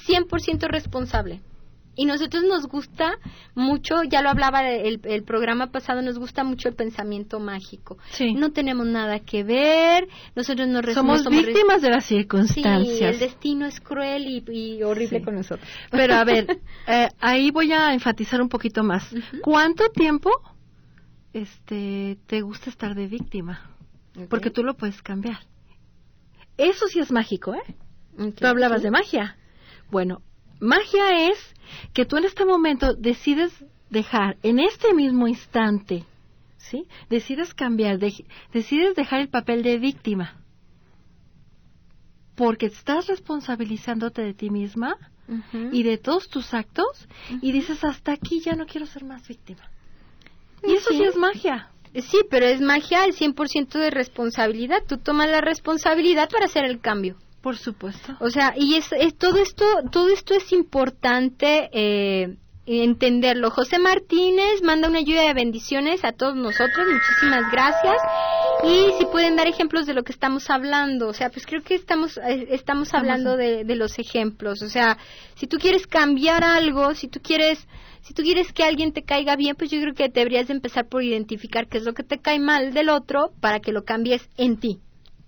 100% 0.07 0.67
responsable. 0.67 1.41
Y 1.99 2.05
nosotros 2.05 2.43
nos 2.43 2.65
gusta 2.67 3.17
mucho, 3.55 4.03
ya 4.03 4.21
lo 4.21 4.29
hablaba 4.29 4.65
el, 4.69 5.01
el 5.03 5.23
programa 5.23 5.67
pasado, 5.69 6.01
nos 6.01 6.17
gusta 6.17 6.45
mucho 6.45 6.69
el 6.69 6.75
pensamiento 6.75 7.41
mágico. 7.41 7.97
No 8.35 8.53
tenemos 8.53 8.87
nada 8.87 9.19
que 9.19 9.43
ver, 9.43 10.07
nosotros 10.33 10.69
no 10.69 10.81
somos, 10.93 11.23
somos 11.23 11.45
víctimas 11.45 11.81
de 11.81 11.89
las 11.89 12.05
circunstancias. 12.05 12.97
Sí, 12.97 13.03
el 13.03 13.19
destino 13.19 13.65
es 13.65 13.81
cruel 13.81 14.43
y, 14.47 14.81
horrible 14.81 15.21
con 15.21 15.35
nosotros. 15.35 15.67
Pero 15.91 16.15
a 16.15 16.23
ver, 16.23 16.61
eh, 16.87 17.09
ahí 17.19 17.51
voy 17.51 17.73
a 17.73 17.93
enfatizar 17.93 18.41
un 18.41 18.47
poquito 18.47 18.81
más. 18.81 19.13
¿Cuánto 19.41 19.89
tiempo 19.89 20.31
este, 21.33 22.17
te 22.27 22.39
gusta 22.39 22.69
estar 22.69 22.95
de 22.95 23.07
víctima? 23.07 23.75
Porque 24.29 24.51
tú 24.51 24.63
lo 24.63 24.75
puedes 24.75 25.01
cambiar. 25.01 25.39
Eso 26.55 26.87
sí 26.87 26.99
es 26.99 27.11
mágico, 27.11 27.55
¿eh? 27.55 27.75
Tú 28.35 28.47
hablabas 28.47 28.83
de 28.83 28.91
magia. 28.91 29.37
Bueno, 29.89 30.21
magia 30.59 31.29
es 31.29 31.37
que 31.93 32.05
tú 32.05 32.17
en 32.17 32.25
este 32.25 32.45
momento 32.45 32.93
decides 32.93 33.53
dejar, 33.89 34.37
en 34.43 34.59
este 34.59 34.93
mismo 34.93 35.27
instante, 35.27 36.05
¿sí? 36.57 36.85
Decides 37.09 37.53
cambiar, 37.53 37.97
decides 38.53 38.95
dejar 38.95 39.21
el 39.21 39.29
papel 39.29 39.63
de 39.63 39.77
víctima. 39.77 40.35
Porque 42.35 42.67
estás 42.67 43.07
responsabilizándote 43.07 44.21
de 44.21 44.33
ti 44.33 44.49
misma 44.49 44.95
y 45.71 45.83
de 45.83 45.97
todos 45.97 46.29
tus 46.29 46.53
actos 46.53 47.07
y 47.41 47.51
dices, 47.51 47.83
hasta 47.83 48.13
aquí 48.13 48.41
ya 48.41 48.55
no 48.55 48.65
quiero 48.65 48.85
ser 48.85 49.03
más 49.03 49.27
víctima. 49.27 49.69
Y 50.65 50.73
eso 50.73 50.89
sí 50.91 51.03
es 51.03 51.15
magia. 51.15 51.69
Sí, 51.95 52.19
pero 52.29 52.45
es 52.45 52.61
magia 52.61 53.03
al 53.03 53.13
100% 53.13 53.79
de 53.79 53.89
responsabilidad. 53.89 54.83
Tú 54.87 54.97
tomas 54.97 55.29
la 55.29 55.41
responsabilidad 55.41 56.29
para 56.29 56.45
hacer 56.45 56.65
el 56.65 56.79
cambio. 56.79 57.17
Por 57.41 57.57
supuesto. 57.57 58.15
O 58.19 58.29
sea, 58.29 58.53
y 58.57 58.75
es, 58.75 58.89
todo 59.17 59.37
esto, 59.37 59.65
todo 59.91 60.09
esto 60.09 60.33
es 60.33 60.51
importante 60.51 61.69
eh, 61.71 62.35
entenderlo. 62.65 63.49
José 63.49 63.79
Martínez 63.79 64.61
manda 64.61 64.89
una 64.89 64.99
lluvia 64.99 65.23
de 65.23 65.33
bendiciones 65.33 66.03
a 66.03 66.11
todos 66.11 66.35
nosotros. 66.35 66.85
Muchísimas 66.85 67.49
gracias. 67.51 67.95
Y 68.63 68.91
si 68.97 69.05
pueden 69.05 69.37
dar 69.37 69.47
ejemplos 69.47 69.85
de 69.85 69.93
lo 69.93 70.03
que 70.03 70.11
estamos 70.11 70.49
hablando. 70.49 71.07
O 71.07 71.13
sea, 71.13 71.29
pues 71.29 71.45
creo 71.45 71.61
que 71.61 71.75
estamos, 71.75 72.17
eh, 72.17 72.47
estamos 72.49 72.93
hablando 72.93 73.37
de, 73.37 73.63
de 73.63 73.75
los 73.75 73.97
ejemplos. 73.99 74.61
O 74.61 74.67
sea, 74.67 74.97
si 75.35 75.47
tú 75.47 75.57
quieres 75.57 75.87
cambiar 75.87 76.43
algo, 76.43 76.93
si 76.93 77.07
tú 77.07 77.21
quieres 77.21 77.67
si 78.01 78.13
tú 78.13 78.23
quieres 78.23 78.53
que 78.53 78.63
alguien 78.63 78.93
te 78.93 79.03
caiga 79.03 79.35
bien, 79.35 79.55
pues 79.55 79.69
yo 79.69 79.79
creo 79.81 79.93
que 79.93 80.09
deberías 80.09 80.47
de 80.47 80.53
empezar 80.53 80.87
por 80.87 81.03
identificar 81.03 81.67
qué 81.67 81.77
es 81.77 81.83
lo 81.83 81.93
que 81.93 82.03
te 82.03 82.17
cae 82.17 82.39
mal 82.39 82.73
del 82.73 82.89
otro 82.89 83.31
para 83.39 83.59
que 83.59 83.71
lo 83.71 83.83
cambies 83.83 84.27
en 84.37 84.57
ti. 84.57 84.79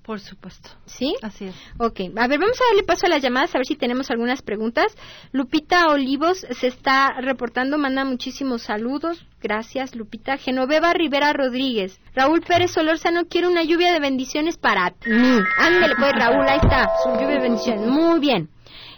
Por 0.04 0.20
supuesto. 0.20 0.70
¿Sí? 0.86 1.16
Así 1.22 1.46
es. 1.46 1.56
Ok, 1.78 2.00
a 2.16 2.28
ver, 2.28 2.40
vamos 2.40 2.60
a 2.60 2.66
darle 2.70 2.84
paso 2.84 3.06
a 3.06 3.10
las 3.10 3.22
llamadas, 3.22 3.54
a 3.54 3.60
ver 3.60 3.68
si 3.68 3.76
tenemos 3.76 4.10
algunas 4.10 4.42
preguntas. 4.42 4.96
Lupita 5.32 5.90
Olivos 5.90 6.40
se 6.40 6.68
está 6.68 7.14
reportando, 7.22 7.78
manda 7.78 8.04
muchísimos 8.04 8.64
saludos. 8.64 9.24
Gracias, 9.42 9.96
Lupita. 9.96 10.38
Genoveva 10.38 10.94
Rivera 10.94 11.34
Rodríguez. 11.34 12.00
Raúl 12.16 12.42
Pérez 12.42 12.72
Solórzano 12.72 13.26
quiere 13.26 13.48
una 13.48 13.64
lluvia 13.64 13.94
de 13.94 14.00
bendiciones 14.00 14.58
para 14.58 14.94
mí. 15.06 15.40
Ándale, 15.58 15.96
pues, 15.98 16.14
Raúl, 16.14 16.48
ahí 16.48 16.60
está, 16.62 16.90
su 17.04 17.10
lluvia 17.12 17.36
de 17.36 17.42
bendiciones. 17.42 17.88
Muy 17.88 18.20
bien. 18.20 18.50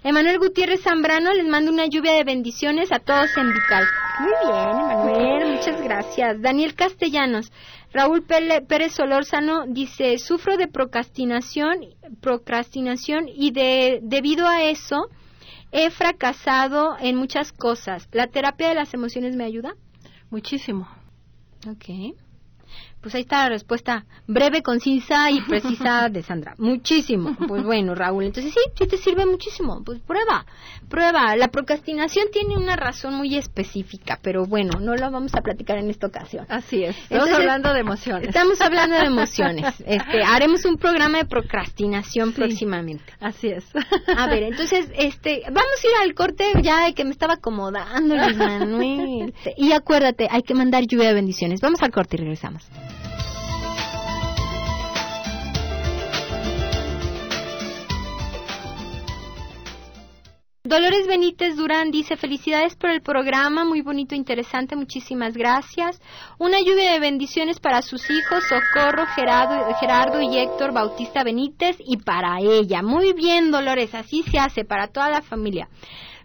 Emanuel 0.03 0.37
Gutiérrez 0.37 0.81
Zambrano 0.81 1.31
les 1.31 1.47
manda 1.47 1.71
una 1.71 1.85
lluvia 1.85 2.11
de 2.11 2.25
bendiciones 2.25 2.91
a 2.91 2.99
todos 2.99 3.37
en 3.37 3.53
Vical. 3.53 3.85
Muy 4.19 4.33
bien, 4.43 4.69
Emanuel, 4.91 5.51
muchas 5.55 5.81
gracias. 5.81 6.41
Daniel 6.41 6.75
Castellanos, 6.75 7.53
Raúl 7.93 8.21
Pérez 8.23 8.91
Solórzano 8.91 9.65
dice, 9.65 10.17
sufro 10.17 10.57
de 10.57 10.67
procrastinación, 10.67 11.85
procrastinación 12.19 13.29
y 13.33 13.51
de, 13.51 13.99
debido 14.03 14.45
a 14.45 14.63
eso 14.63 15.07
he 15.71 15.89
fracasado 15.89 16.97
en 16.99 17.15
muchas 17.15 17.53
cosas. 17.53 18.09
¿La 18.11 18.27
terapia 18.27 18.67
de 18.67 18.75
las 18.75 18.93
emociones 18.93 19.37
me 19.37 19.45
ayuda? 19.45 19.73
Muchísimo. 20.29 20.85
Ok. 21.65 22.15
Pues 23.03 23.15
ahí 23.15 23.21
está 23.21 23.43
la 23.43 23.49
respuesta 23.49 24.05
breve, 24.27 24.63
concisa 24.63 25.29
y 25.29 25.41
precisa 25.41 26.07
de 26.11 26.23
Sandra. 26.23 26.55
Muchísimo. 26.57 27.35
Pues 27.47 27.63
bueno, 27.63 27.95
Raúl, 27.95 28.23
entonces 28.23 28.53
sí, 28.53 28.61
sí 28.77 28.87
te 28.87 28.95
sirve 28.95 29.25
muchísimo. 29.25 29.83
Pues 29.83 29.99
prueba, 29.99 30.45
prueba. 30.87 31.35
La 31.35 31.49
procrastinación 31.49 32.27
tiene 32.31 32.55
una 32.55 32.77
razón 32.77 33.15
muy 33.15 33.35
específica, 33.35 34.17
pero 34.21 34.45
bueno, 34.45 34.79
no 34.79 34.95
lo 34.95 35.11
vamos 35.11 35.35
a 35.35 35.41
platicar 35.41 35.77
en 35.79 35.89
esta 35.89 36.07
ocasión. 36.07 36.45
Así 36.47 36.85
es. 36.85 36.97
Estamos 36.97 37.29
hablando 37.31 37.73
de 37.73 37.81
emociones. 37.81 38.29
Estamos 38.29 38.61
hablando 38.61 38.95
de 38.95 39.05
emociones. 39.05 39.65
Este, 39.85 40.23
haremos 40.23 40.65
un 40.65 40.77
programa 40.77 41.17
de 41.17 41.25
procrastinación 41.25 42.31
próximamente. 42.31 43.03
Así 43.19 43.49
es. 43.49 43.65
A 44.17 44.27
ver, 44.27 44.43
entonces, 44.43 44.89
este, 44.95 45.43
vamos 45.47 45.83
a 45.83 45.87
ir 45.87 45.93
al 46.01 46.13
corte 46.15 46.45
ya 46.61 46.85
de 46.85 46.93
que 46.93 47.03
me 47.03 47.11
estaba 47.11 47.33
acomodando, 47.33 48.15
Luis 48.15 48.37
Manuel. 48.37 49.33
Y 49.57 49.71
acuérdate, 49.73 50.27
hay 50.31 50.41
que 50.41 50.53
mandar 50.53 50.85
lluvia 50.85 51.09
de 51.09 51.15
bendiciones. 51.15 51.59
Vamos 51.61 51.81
al 51.81 51.91
corte 51.91 52.15
y 52.15 52.19
regresamos. 52.19 52.63
Dolores 60.65 61.07
Benítez 61.07 61.57
Durán 61.57 61.91
dice 61.91 62.15
felicidades 62.15 62.77
por 62.77 62.89
el 62.89 63.01
programa, 63.01 63.65
muy 63.65 63.81
bonito, 63.81 64.15
interesante, 64.15 64.77
muchísimas 64.77 65.35
gracias. 65.35 66.01
Una 66.39 66.61
lluvia 66.61 66.93
de 66.93 67.01
bendiciones 67.01 67.59
para 67.59 67.81
sus 67.81 68.09
hijos, 68.09 68.45
Socorro, 68.47 69.05
Gerardo, 69.07 69.75
Gerardo 69.81 70.21
y 70.21 70.37
Héctor 70.37 70.71
Bautista 70.71 71.25
Benítez 71.25 71.75
y 71.85 71.97
para 71.97 72.39
ella. 72.39 72.81
Muy 72.81 73.11
bien, 73.11 73.51
Dolores, 73.51 73.93
así 73.93 74.23
se 74.23 74.39
hace 74.39 74.63
para 74.63 74.87
toda 74.87 75.09
la 75.09 75.21
familia. 75.21 75.67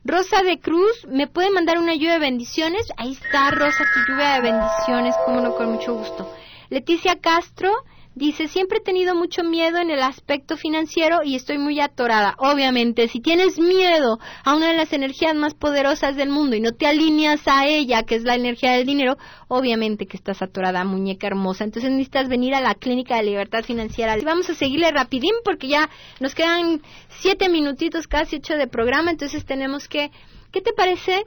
Rosa 0.05 0.45
de 0.45 0.61
Cruz, 0.61 1.05
¿me 1.09 1.27
puede 1.27 1.51
mandar 1.51 1.81
una 1.81 1.97
lluvia 1.97 2.13
de 2.13 2.21
bendiciones? 2.21 2.93
Ahí 2.97 3.15
está, 3.15 3.51
Rosa, 3.51 3.83
tu 3.93 4.13
lluvia 4.13 4.35
de 4.35 4.53
bendiciones, 4.53 5.17
como 5.27 5.41
no, 5.41 5.57
con 5.57 5.73
mucho 5.73 5.95
gusto. 5.95 6.33
Leticia 6.71 7.19
Castro, 7.21 7.73
Dice, 8.19 8.49
siempre 8.49 8.79
he 8.79 8.81
tenido 8.81 9.15
mucho 9.15 9.45
miedo 9.45 9.79
en 9.79 9.91
el 9.91 10.03
aspecto 10.03 10.57
financiero 10.57 11.21
y 11.23 11.37
estoy 11.37 11.57
muy 11.57 11.79
atorada. 11.79 12.35
Obviamente, 12.39 13.07
si 13.07 13.21
tienes 13.21 13.61
miedo 13.61 14.19
a 14.43 14.57
una 14.57 14.71
de 14.71 14.77
las 14.77 14.93
energías 14.93 15.37
más 15.37 15.55
poderosas 15.55 16.17
del 16.17 16.29
mundo 16.29 16.57
y 16.57 16.61
no 16.61 16.73
te 16.73 16.89
alineas 16.89 17.47
a 17.47 17.69
ella, 17.69 18.03
que 18.03 18.17
es 18.17 18.25
la 18.25 18.35
energía 18.35 18.73
del 18.73 18.87
dinero, 18.87 19.19
obviamente 19.47 20.07
que 20.07 20.17
estás 20.17 20.43
atorada, 20.43 20.83
muñeca 20.83 21.29
hermosa. 21.29 21.63
Entonces 21.63 21.93
necesitas 21.93 22.29
venir 22.29 22.57
a 22.57 22.61
la 22.61 22.75
clínica 22.75 23.15
de 23.15 23.23
libertad 23.23 23.63
financiera. 23.63 24.17
Vamos 24.25 24.51
a 24.51 24.57
seguirle 24.57 24.91
rapidín 24.91 25.35
porque 25.45 25.69
ya 25.69 25.89
nos 26.19 26.35
quedan 26.35 26.83
siete 27.21 27.49
minutitos, 27.49 28.09
casi 28.09 28.39
ocho 28.39 28.55
de 28.55 28.67
programa, 28.67 29.13
entonces 29.13 29.45
tenemos 29.45 29.87
que... 29.87 30.11
¿Qué 30.51 30.61
te 30.61 30.73
parece? 30.73 31.25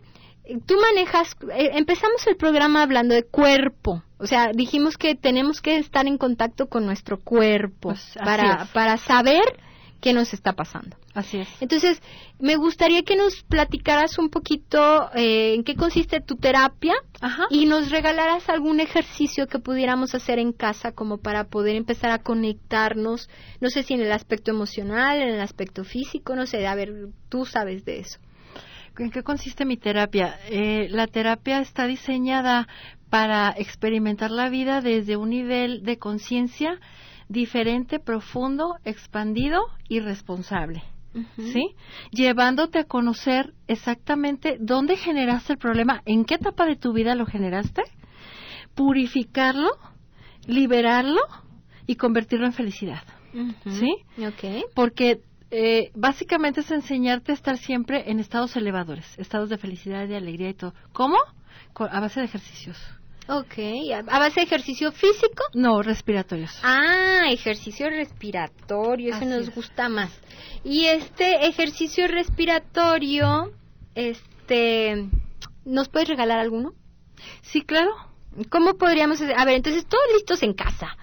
Tú 0.65 0.75
manejas, 0.79 1.35
eh, 1.53 1.71
empezamos 1.73 2.25
el 2.27 2.35
programa 2.35 2.83
hablando 2.83 3.13
de 3.13 3.23
cuerpo, 3.23 4.03
o 4.17 4.27
sea, 4.27 4.51
dijimos 4.53 4.97
que 4.97 5.15
tenemos 5.15 5.61
que 5.61 5.77
estar 5.77 6.05
en 6.07 6.17
contacto 6.17 6.67
con 6.67 6.85
nuestro 6.85 7.19
cuerpo 7.19 7.89
pues, 7.89 8.13
para, 8.23 8.67
para 8.73 8.97
saber 8.97 9.43
qué 10.01 10.13
nos 10.13 10.33
está 10.33 10.53
pasando. 10.53 10.97
Así 11.13 11.37
es. 11.37 11.47
Entonces, 11.61 12.01
me 12.39 12.55
gustaría 12.55 13.03
que 13.03 13.15
nos 13.15 13.43
platicaras 13.43 14.17
un 14.17 14.29
poquito 14.29 15.09
eh, 15.13 15.53
en 15.53 15.63
qué 15.63 15.75
consiste 15.75 16.21
tu 16.21 16.35
terapia 16.35 16.95
y 17.49 17.65
nos 17.65 17.91
regalaras 17.91 18.49
algún 18.49 18.79
ejercicio 18.79 19.47
que 19.47 19.59
pudiéramos 19.59 20.15
hacer 20.15 20.39
en 20.39 20.53
casa 20.53 20.91
como 20.91 21.17
para 21.17 21.45
poder 21.45 21.75
empezar 21.75 22.11
a 22.11 22.19
conectarnos, 22.19 23.29
no 23.59 23.69
sé 23.69 23.83
si 23.83 23.93
en 23.93 24.01
el 24.01 24.11
aspecto 24.11 24.51
emocional, 24.51 25.21
en 25.21 25.29
el 25.29 25.41
aspecto 25.41 25.83
físico, 25.83 26.35
no 26.35 26.45
sé, 26.45 26.65
a 26.65 26.75
ver, 26.75 27.09
tú 27.29 27.45
sabes 27.45 27.85
de 27.85 27.99
eso. 27.99 28.19
¿En 28.97 29.09
qué 29.09 29.23
consiste 29.23 29.65
mi 29.65 29.77
terapia? 29.77 30.37
Eh, 30.49 30.87
la 30.89 31.07
terapia 31.07 31.59
está 31.59 31.87
diseñada 31.87 32.67
para 33.09 33.53
experimentar 33.57 34.31
la 34.31 34.49
vida 34.49 34.81
desde 34.81 35.17
un 35.17 35.29
nivel 35.29 35.83
de 35.83 35.97
conciencia 35.97 36.79
diferente, 37.27 37.99
profundo, 37.99 38.75
expandido 38.83 39.61
y 39.87 39.99
responsable. 39.99 40.83
¿Sí? 41.37 41.75
Llevándote 42.11 42.79
a 42.79 42.83
conocer 42.85 43.53
exactamente 43.67 44.57
dónde 44.61 44.95
generaste 44.95 45.53
el 45.53 45.59
problema, 45.59 46.01
en 46.05 46.23
qué 46.23 46.35
etapa 46.35 46.65
de 46.65 46.77
tu 46.77 46.93
vida 46.93 47.15
lo 47.15 47.25
generaste, 47.25 47.83
purificarlo, 48.75 49.71
liberarlo 50.47 51.19
y 51.85 51.95
convertirlo 51.95 52.45
en 52.45 52.53
felicidad. 52.53 53.03
¿Sí? 53.65 53.93
Okay. 54.25 54.63
Porque 54.73 55.21
eh, 55.51 55.91
básicamente 55.93 56.61
es 56.61 56.71
enseñarte 56.71 57.33
a 57.33 57.35
estar 57.35 57.57
siempre 57.57 58.09
en 58.09 58.19
estados 58.19 58.55
elevadores, 58.55 59.05
estados 59.17 59.49
de 59.49 59.57
felicidad, 59.57 60.07
y 60.07 60.15
alegría 60.15 60.49
y 60.49 60.53
todo. 60.53 60.73
¿Cómo? 60.93 61.17
A 61.75 61.99
base 61.99 62.21
de 62.21 62.25
ejercicios. 62.25 62.77
Ok, 63.27 63.53
¿a 63.93 64.19
base 64.19 64.39
de 64.39 64.45
ejercicio 64.45 64.91
físico? 64.91 65.43
No, 65.53 65.81
respiratorios. 65.83 66.57
Ah, 66.63 67.25
ejercicio 67.29 67.89
respiratorio, 67.89 69.13
eso 69.13 69.25
nos 69.25 69.53
gusta 69.53 69.89
más. 69.89 70.11
Y 70.63 70.85
este 70.85 71.47
ejercicio 71.47 72.07
respiratorio, 72.07 73.51
este, 73.93 75.07
¿nos 75.65 75.89
puedes 75.89 76.09
regalar 76.09 76.39
alguno? 76.39 76.73
Sí, 77.41 77.61
claro. 77.61 77.91
¿Cómo 78.49 78.75
podríamos 78.75 79.21
hacer? 79.21 79.37
A 79.37 79.45
ver, 79.45 79.55
entonces 79.55 79.85
todos 79.85 80.03
listos 80.13 80.41
en 80.43 80.53
casa. 80.53 80.97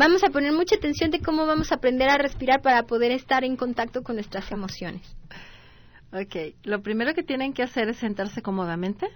Vamos 0.00 0.24
a 0.24 0.30
poner 0.30 0.52
mucha 0.54 0.76
atención 0.76 1.10
de 1.10 1.20
cómo 1.20 1.44
vamos 1.44 1.72
a 1.72 1.74
aprender 1.74 2.08
a 2.08 2.16
respirar 2.16 2.62
para 2.62 2.84
poder 2.84 3.12
estar 3.12 3.44
en 3.44 3.56
contacto 3.56 4.02
con 4.02 4.14
nuestras 4.16 4.50
emociones. 4.50 5.14
Ok, 6.10 6.56
lo 6.62 6.80
primero 6.80 7.12
que 7.12 7.22
tienen 7.22 7.52
que 7.52 7.62
hacer 7.62 7.90
es 7.90 7.98
sentarse 7.98 8.40
cómodamente 8.40 9.08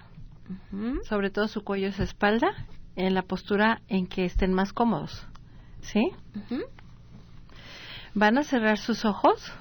sobre 1.08 1.30
todo 1.30 1.48
su 1.48 1.64
cuello 1.64 1.88
y 1.88 1.92
su 1.92 2.02
espalda, 2.02 2.48
en 2.96 3.14
la 3.14 3.22
postura 3.22 3.80
en 3.88 4.06
que 4.06 4.26
estén 4.26 4.52
más 4.52 4.74
cómodos. 4.74 5.26
¿Sí? 5.80 6.02
Van 8.12 8.36
a 8.36 8.42
cerrar 8.42 8.76
sus 8.76 9.06
ojos 9.06 9.52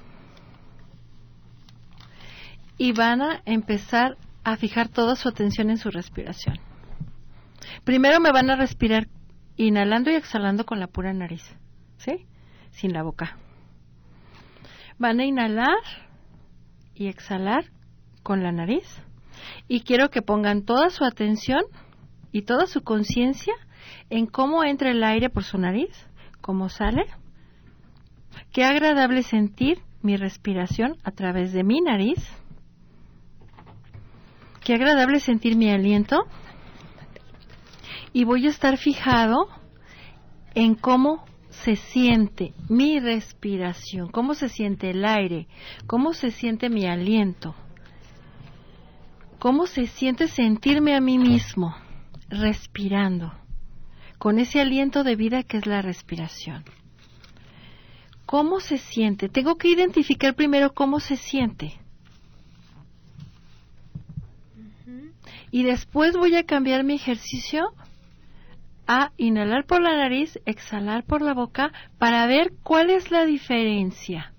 y 2.76 2.92
van 2.92 3.22
a 3.22 3.40
empezar 3.46 4.18
a 4.44 4.58
fijar 4.58 4.90
toda 4.90 5.16
su 5.16 5.30
atención 5.30 5.70
en 5.70 5.78
su 5.78 5.90
respiración. 5.90 6.58
Primero 7.84 8.20
me 8.20 8.30
van 8.30 8.50
a 8.50 8.56
respirar 8.56 9.08
inhalando 9.56 10.10
y 10.10 10.14
exhalando 10.14 10.64
con 10.64 10.80
la 10.80 10.86
pura 10.86 11.12
nariz, 11.12 11.42
¿sí? 11.98 12.26
Sin 12.70 12.92
la 12.92 13.02
boca. 13.02 13.36
Van 14.98 15.20
a 15.20 15.24
inhalar 15.24 15.78
y 16.94 17.08
exhalar 17.08 17.64
con 18.22 18.42
la 18.42 18.52
nariz 18.52 19.02
y 19.68 19.80
quiero 19.80 20.10
que 20.10 20.22
pongan 20.22 20.64
toda 20.64 20.90
su 20.90 21.04
atención 21.04 21.62
y 22.32 22.42
toda 22.42 22.66
su 22.66 22.82
conciencia 22.82 23.54
en 24.10 24.26
cómo 24.26 24.64
entra 24.64 24.90
el 24.90 25.02
aire 25.04 25.30
por 25.30 25.44
su 25.44 25.58
nariz, 25.58 25.90
cómo 26.40 26.68
sale. 26.68 27.06
Qué 28.52 28.64
agradable 28.64 29.22
sentir 29.22 29.78
mi 30.02 30.16
respiración 30.16 30.96
a 31.04 31.12
través 31.12 31.52
de 31.52 31.64
mi 31.64 31.80
nariz. 31.80 32.18
Qué 34.62 34.74
agradable 34.74 35.20
sentir 35.20 35.56
mi 35.56 35.70
aliento. 35.70 36.24
Y 38.14 38.24
voy 38.24 38.46
a 38.46 38.50
estar 38.50 38.78
fijado 38.78 39.48
en 40.54 40.74
cómo 40.74 41.26
se 41.50 41.76
siente 41.76 42.54
mi 42.70 42.98
respiración, 42.98 44.10
cómo 44.10 44.32
se 44.32 44.48
siente 44.48 44.90
el 44.90 45.04
aire, 45.04 45.48
cómo 45.86 46.14
se 46.14 46.30
siente 46.30 46.70
mi 46.70 46.86
aliento 46.86 47.54
cómo 49.44 49.66
se 49.66 49.86
siente 49.88 50.26
sentirme 50.26 50.96
a 50.96 51.02
mí 51.02 51.18
mismo 51.18 51.76
respirando, 52.30 53.30
con 54.16 54.38
ese 54.38 54.58
aliento 54.58 55.04
de 55.04 55.16
vida 55.16 55.42
que 55.42 55.58
es 55.58 55.66
la 55.66 55.82
respiración. 55.82 56.64
¿Cómo 58.24 58.60
se 58.60 58.78
siente? 58.78 59.28
Tengo 59.28 59.56
que 59.56 59.68
identificar 59.68 60.34
primero 60.34 60.72
cómo 60.72 60.98
se 60.98 61.16
siente. 61.16 61.78
Y 65.50 65.62
después 65.64 66.16
voy 66.16 66.36
a 66.36 66.46
cambiar 66.46 66.82
mi 66.82 66.94
ejercicio 66.94 67.74
a 68.86 69.12
inhalar 69.16 69.64
por 69.66 69.80
la 69.80 69.96
nariz, 69.96 70.38
exhalar 70.44 71.04
por 71.04 71.22
la 71.22 71.34
boca, 71.34 71.72
para 71.98 72.26
ver 72.26 72.52
cuál 72.62 72.90
es 72.90 73.10
la 73.10 73.24
diferencia 73.24 74.32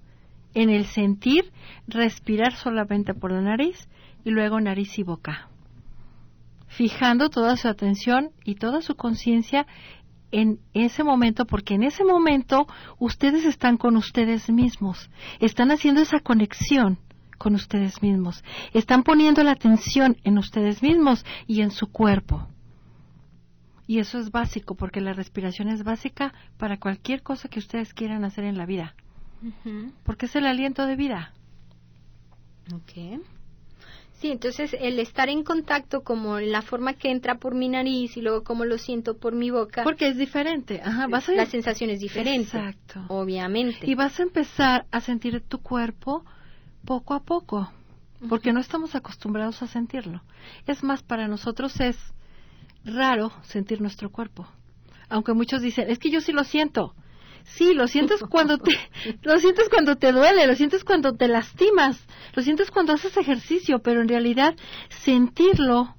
en 0.53 0.69
el 0.69 0.86
sentir 0.86 1.51
respirar 1.88 2.53
solamente 2.55 3.13
por 3.13 3.31
la 3.31 3.41
nariz 3.41 3.88
y 4.23 4.31
luego 4.31 4.60
nariz 4.60 4.97
y 4.97 5.03
boca, 5.03 5.49
fijando 6.67 7.29
toda 7.29 7.58
su 7.58 7.67
atención 7.67 8.31
y 8.43 8.55
toda 8.55 8.81
su 8.81 8.95
conciencia 8.95 9.67
en 10.31 10.60
ese 10.73 11.03
momento, 11.03 11.45
porque 11.45 11.75
en 11.75 11.84
ese 11.84 12.03
momento 12.03 12.67
ustedes 12.99 13.45
están 13.45 13.77
con 13.77 13.95
ustedes 13.95 14.49
mismos, 14.49 15.10
están 15.39 15.71
haciendo 15.71 16.01
esa 16.01 16.19
conexión 16.19 16.97
con 17.38 17.53
ustedes 17.53 18.01
mismos, 18.01 18.43
están 18.73 19.03
poniendo 19.03 19.43
la 19.43 19.51
atención 19.51 20.17
en 20.23 20.38
ustedes 20.38 20.81
mismos 20.81 21.25
y 21.47 21.62
en 21.62 21.71
su 21.71 21.88
cuerpo. 21.88 22.47
Y 23.88 24.00
eso 24.00 24.17
es 24.17 24.32
básico, 24.32 24.76
porque 24.76 25.02
la 25.02 25.13
respiración 25.13 25.67
es 25.69 25.84
básica 25.84 26.34
para 26.58 26.80
cualquier 26.80 27.21
cosa 27.21 27.50
que 27.50 27.60
ustedes 27.60 27.93
quieran 27.93 28.24
hacer 28.24 28.43
en 28.43 28.58
la 28.58 28.65
vida, 28.65 28.95
porque 30.04 30.26
es 30.26 30.36
el 30.36 30.45
aliento 30.45 30.86
de 30.86 30.95
vida. 30.95 31.34
Okay. 32.74 33.19
Sí, 34.19 34.32
entonces 34.32 34.76
el 34.80 35.00
estar 35.00 35.30
en 35.30 35.43
contacto 35.43 36.02
como 36.02 36.39
la 36.39 36.62
forma 36.62 36.93
que 36.93 37.12
entra 37.12 37.36
por 37.36 37.54
mi 37.54 37.67
nariz 37.67 38.15
y 38.17 38.21
luego 38.21 38.43
como 38.43 38.65
lo 38.65 38.78
siento 38.78 39.17
por 39.17 39.36
mi 39.36 39.52
boca. 39.52 39.84
Porque 39.84 40.08
es 40.08 40.17
diferente, 40.17 40.82
ajá, 40.84 41.08
vas 41.08 41.28
a... 41.30 41.34
La 41.34 41.45
sensación 41.45 41.89
es 41.89 42.00
diferente. 42.00 42.58
Exacto. 42.58 43.04
Obviamente. 43.10 43.80
Y 43.84 43.93
vas 43.93 44.19
a 44.19 44.24
empezar 44.24 44.86
a 44.89 45.02
sentir 45.02 45.41
tu 45.41 45.60
cuerpo 45.60 46.26
poco 46.86 47.13
a 47.13 47.24
poco, 47.24 47.71
porque 48.30 48.54
no 48.54 48.62
estamos 48.62 48.95
acostumbrados 48.95 49.62
a 49.62 49.67
sentirlo. 49.67 50.24
Es 50.65 50.82
más, 50.84 51.04
para 51.04 51.28
nosotros 51.28 51.80
es 51.82 51.98
raro 52.86 53.32
sentir 53.43 53.82
nuestro 53.82 54.12
cuerpo. 54.12 54.48
Aunque 55.10 55.34
muchos 55.34 55.62
dicen, 55.62 55.89
es 55.89 56.00
que 56.00 56.10
yo 56.10 56.21
sí 56.21 56.32
lo 56.32 56.43
siento. 56.43 56.95
Sí, 57.43 57.74
lo 57.74 57.88
sientes 57.88 58.21
cuando 58.30 58.58
te, 58.58 58.71
lo 59.21 59.38
sientes 59.39 59.69
cuando 59.69 59.98
te 59.98 60.12
duele, 60.12 60.48
lo 60.48 60.56
sientes 60.56 60.84
cuando 60.84 61.13
te 61.13 61.28
lastimas, 61.28 62.04
lo 62.34 62.41
sientes 62.41 62.71
cuando 62.71 62.93
haces 62.93 63.17
ejercicio, 63.17 63.80
pero 63.80 64.02
en 64.02 64.08
realidad 64.08 64.56
sentirlo 64.89 65.95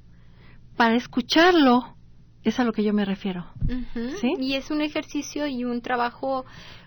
para 0.77 0.97
escucharlo 0.97 1.97
es 2.43 2.61
a 2.61 2.65
lo 2.65 2.73
que 2.73 2.85
yo 2.85 2.93
me 2.93 3.05
refiero. 3.05 3.47
¿Sí? 4.21 4.35
Y 4.39 4.55
es 4.55 4.71
un 4.71 4.81
ejercicio 4.81 5.47
y 5.47 5.65
un 5.65 5.81
trabajo 5.81 6.45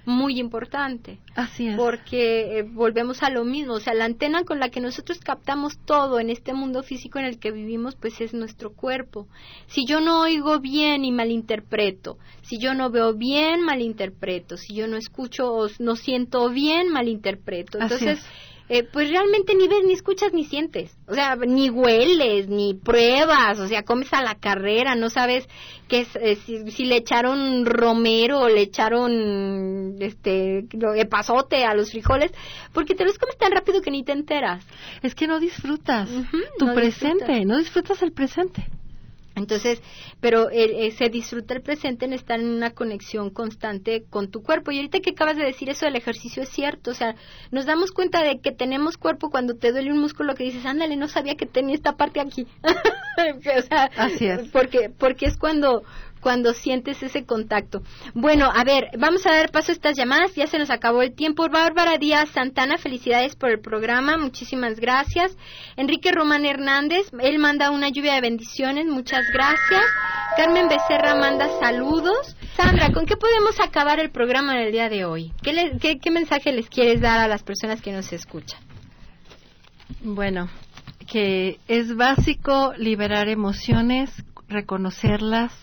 muy 0.10 0.40
importante. 0.40 1.20
Así 1.36 1.68
es. 1.68 1.78
Porque 1.78 2.60
eh, 2.60 2.64
volvemos 2.64 3.24
a 3.24 3.30
lo 3.30 3.46
mismo, 3.46 3.74
o 3.74 3.80
sea, 3.80 3.94
la 3.94 4.06
antena 4.06 4.44
con 4.44 4.60
la 4.60 4.70
que 4.70 4.82
nosotros 4.82 5.20
captamos 5.20 5.78
todo 5.86 6.20
en 6.20 6.30
este 6.30 6.54
mundo 6.54 6.84
físico 6.84 7.20
en 7.20 7.26
el 7.26 7.40
que 7.40 7.52
vivimos, 7.52 7.96
pues 7.96 8.20
es 8.20 8.34
nuestro 8.34 8.74
cuerpo. 8.74 9.28
Si 9.68 9.86
yo 9.86 10.02
no 10.02 10.22
oigo 10.22 10.60
bien 10.60 11.06
y 11.06 11.12
malinterpreto, 11.12 12.18
si 12.42 12.60
yo 12.60 12.74
no 12.74 12.90
veo 12.90 13.14
bien, 13.14 13.62
malinterpreto, 13.62 14.58
si 14.58 14.74
yo 14.74 14.88
no 14.88 14.98
escucho 14.98 15.54
o 15.54 15.70
no 15.80 15.96
siento 15.96 16.50
bien, 16.50 16.90
malinterpreto. 16.90 17.80
Entonces, 17.80 18.26
eh, 18.70 18.84
pues 18.84 19.10
realmente 19.10 19.56
ni 19.56 19.68
ves, 19.68 19.84
ni 19.84 19.94
escuchas, 19.94 20.32
ni 20.32 20.46
sientes. 20.46 20.96
O 21.08 21.16
sea, 21.16 21.36
ni 21.36 21.72
hueles, 21.72 22.48
ni 22.48 22.76
pruebas, 22.76 23.58
o 23.60 23.68
sea, 23.68 23.84
comes 23.84 24.14
a 24.14 24.22
la 24.22 24.36
carrera, 24.36 24.94
no 24.94 25.10
sabes 25.10 25.48
qué 25.88 26.02
es, 26.02 26.16
eh, 26.16 26.36
si, 26.46 26.86
le 26.86 26.98
echaron 26.98 27.66
romero 27.66 28.42
o 28.42 28.48
le 28.48 28.62
echaron 28.62 29.96
este 30.00 30.68
pasote 31.10 31.66
a 31.66 31.74
los 31.74 31.90
frijoles, 31.90 32.32
porque 32.72 32.94
te 32.94 33.06
los 33.06 33.18
comes 33.18 33.38
tan 33.38 33.52
rápido 33.52 33.82
que 33.82 33.90
ni 33.90 34.04
te 34.04 34.12
enteras. 34.12 34.64
Es 35.02 35.16
que 35.16 35.26
no 35.26 35.40
disfrutas 35.40 36.08
tu 36.60 36.74
presente, 36.74 37.46
no 37.46 37.58
disfrutas 37.58 38.04
el 38.04 38.12
presente. 38.12 38.68
Entonces, 39.40 39.82
pero 40.20 40.50
eh, 40.52 40.92
se 40.92 41.10
disfruta 41.10 41.54
el 41.54 41.62
presente 41.62 42.06
en 42.06 42.14
estar 42.14 42.40
en 42.40 42.48
una 42.48 42.72
conexión 42.72 43.30
constante 43.30 44.04
con 44.10 44.30
tu 44.30 44.44
cuerpo. 44.44 44.72
Y 44.72 44.78
ahorita 44.78 45.00
que 45.00 45.12
acabas 45.12 45.38
de 45.38 45.46
decir 45.46 45.70
eso 45.70 45.86
del 45.86 45.96
ejercicio 45.96 46.44
es 46.44 46.50
cierto, 46.50 46.92
o 46.92 46.94
sea, 46.94 47.16
nos 47.52 47.66
damos 47.66 47.92
cuenta 47.92 48.24
de 48.24 48.40
que 48.40 48.52
tenemos 48.52 48.98
cuerpo 48.98 49.30
cuando 49.30 49.56
te 49.56 49.72
duele 49.72 49.92
un 49.92 50.00
músculo 50.00 50.36
que 50.36 50.44
dices, 50.44 50.66
ándale, 50.66 50.96
no 50.96 51.08
sabía 51.08 51.36
que 51.36 51.46
tenía 51.46 51.76
esta 51.76 51.94
parte 51.94 52.20
aquí. 52.20 52.46
o 52.64 53.62
sea, 53.64 53.90
Así 53.98 54.28
es. 54.28 54.50
Porque, 54.50 54.90
porque 54.90 55.26
es 55.26 55.38
cuando 55.38 55.84
cuando 56.20 56.54
sientes 56.54 57.02
ese 57.04 57.26
contacto. 57.26 57.82
Bueno, 58.14 58.52
a 58.54 58.64
ver, 58.64 58.90
vamos 58.98 59.26
a 59.26 59.32
dar 59.32 59.52
paso 59.52 59.72
a 59.72 59.76
estas 59.76 59.98
llamadas, 59.98 60.36
ya 60.36 60.48
se 60.48 60.58
nos 60.58 60.70
acabó 60.70 61.02
el 61.02 61.14
tiempo. 61.14 61.48
Bárbara 61.50 61.98
Díaz 61.98 62.30
Santana, 62.30 62.78
felicidades 62.78 63.36
por 63.36 63.50
el 63.50 63.60
programa, 63.60 64.18
muchísimas 64.18 64.80
gracias. 64.80 65.36
Enrique 65.78 66.12
Román 66.12 66.46
Hernández, 66.46 67.10
él 67.20 67.40
manda 67.40 67.72
una 67.72 67.90
lluvia 67.90 68.16
de 68.16 68.22
bendiciones, 68.22 68.86
muchas 68.86 69.26
gracias. 69.34 69.84
Carmen 70.38 70.68
Becerra 70.70 71.16
manda 71.16 71.50
saludos. 71.60 72.36
Sandra, 72.56 72.92
¿con 72.92 73.06
qué 73.06 73.18
podemos 73.18 73.60
acabar 73.60 74.00
el 74.00 74.12
programa 74.12 74.56
del 74.56 74.72
día 74.72 74.90
de 74.90 75.06
hoy? 75.06 75.34
¿Qué, 75.42 76.00
qué 76.00 76.12
mensaje 76.12 76.52
les 76.52 76.70
quieres 76.70 77.02
dar 77.02 77.20
a 77.20 77.28
las 77.28 77.44
personas 77.44 77.82
que 77.82 77.92
nos 77.92 78.14
escuchan? 78.14 78.60
Bueno, 80.02 80.50
que 81.08 81.60
es 81.68 81.96
básico 81.96 82.74
liberar 82.78 83.28
emociones, 83.28 84.12
reconocerlas, 84.48 85.54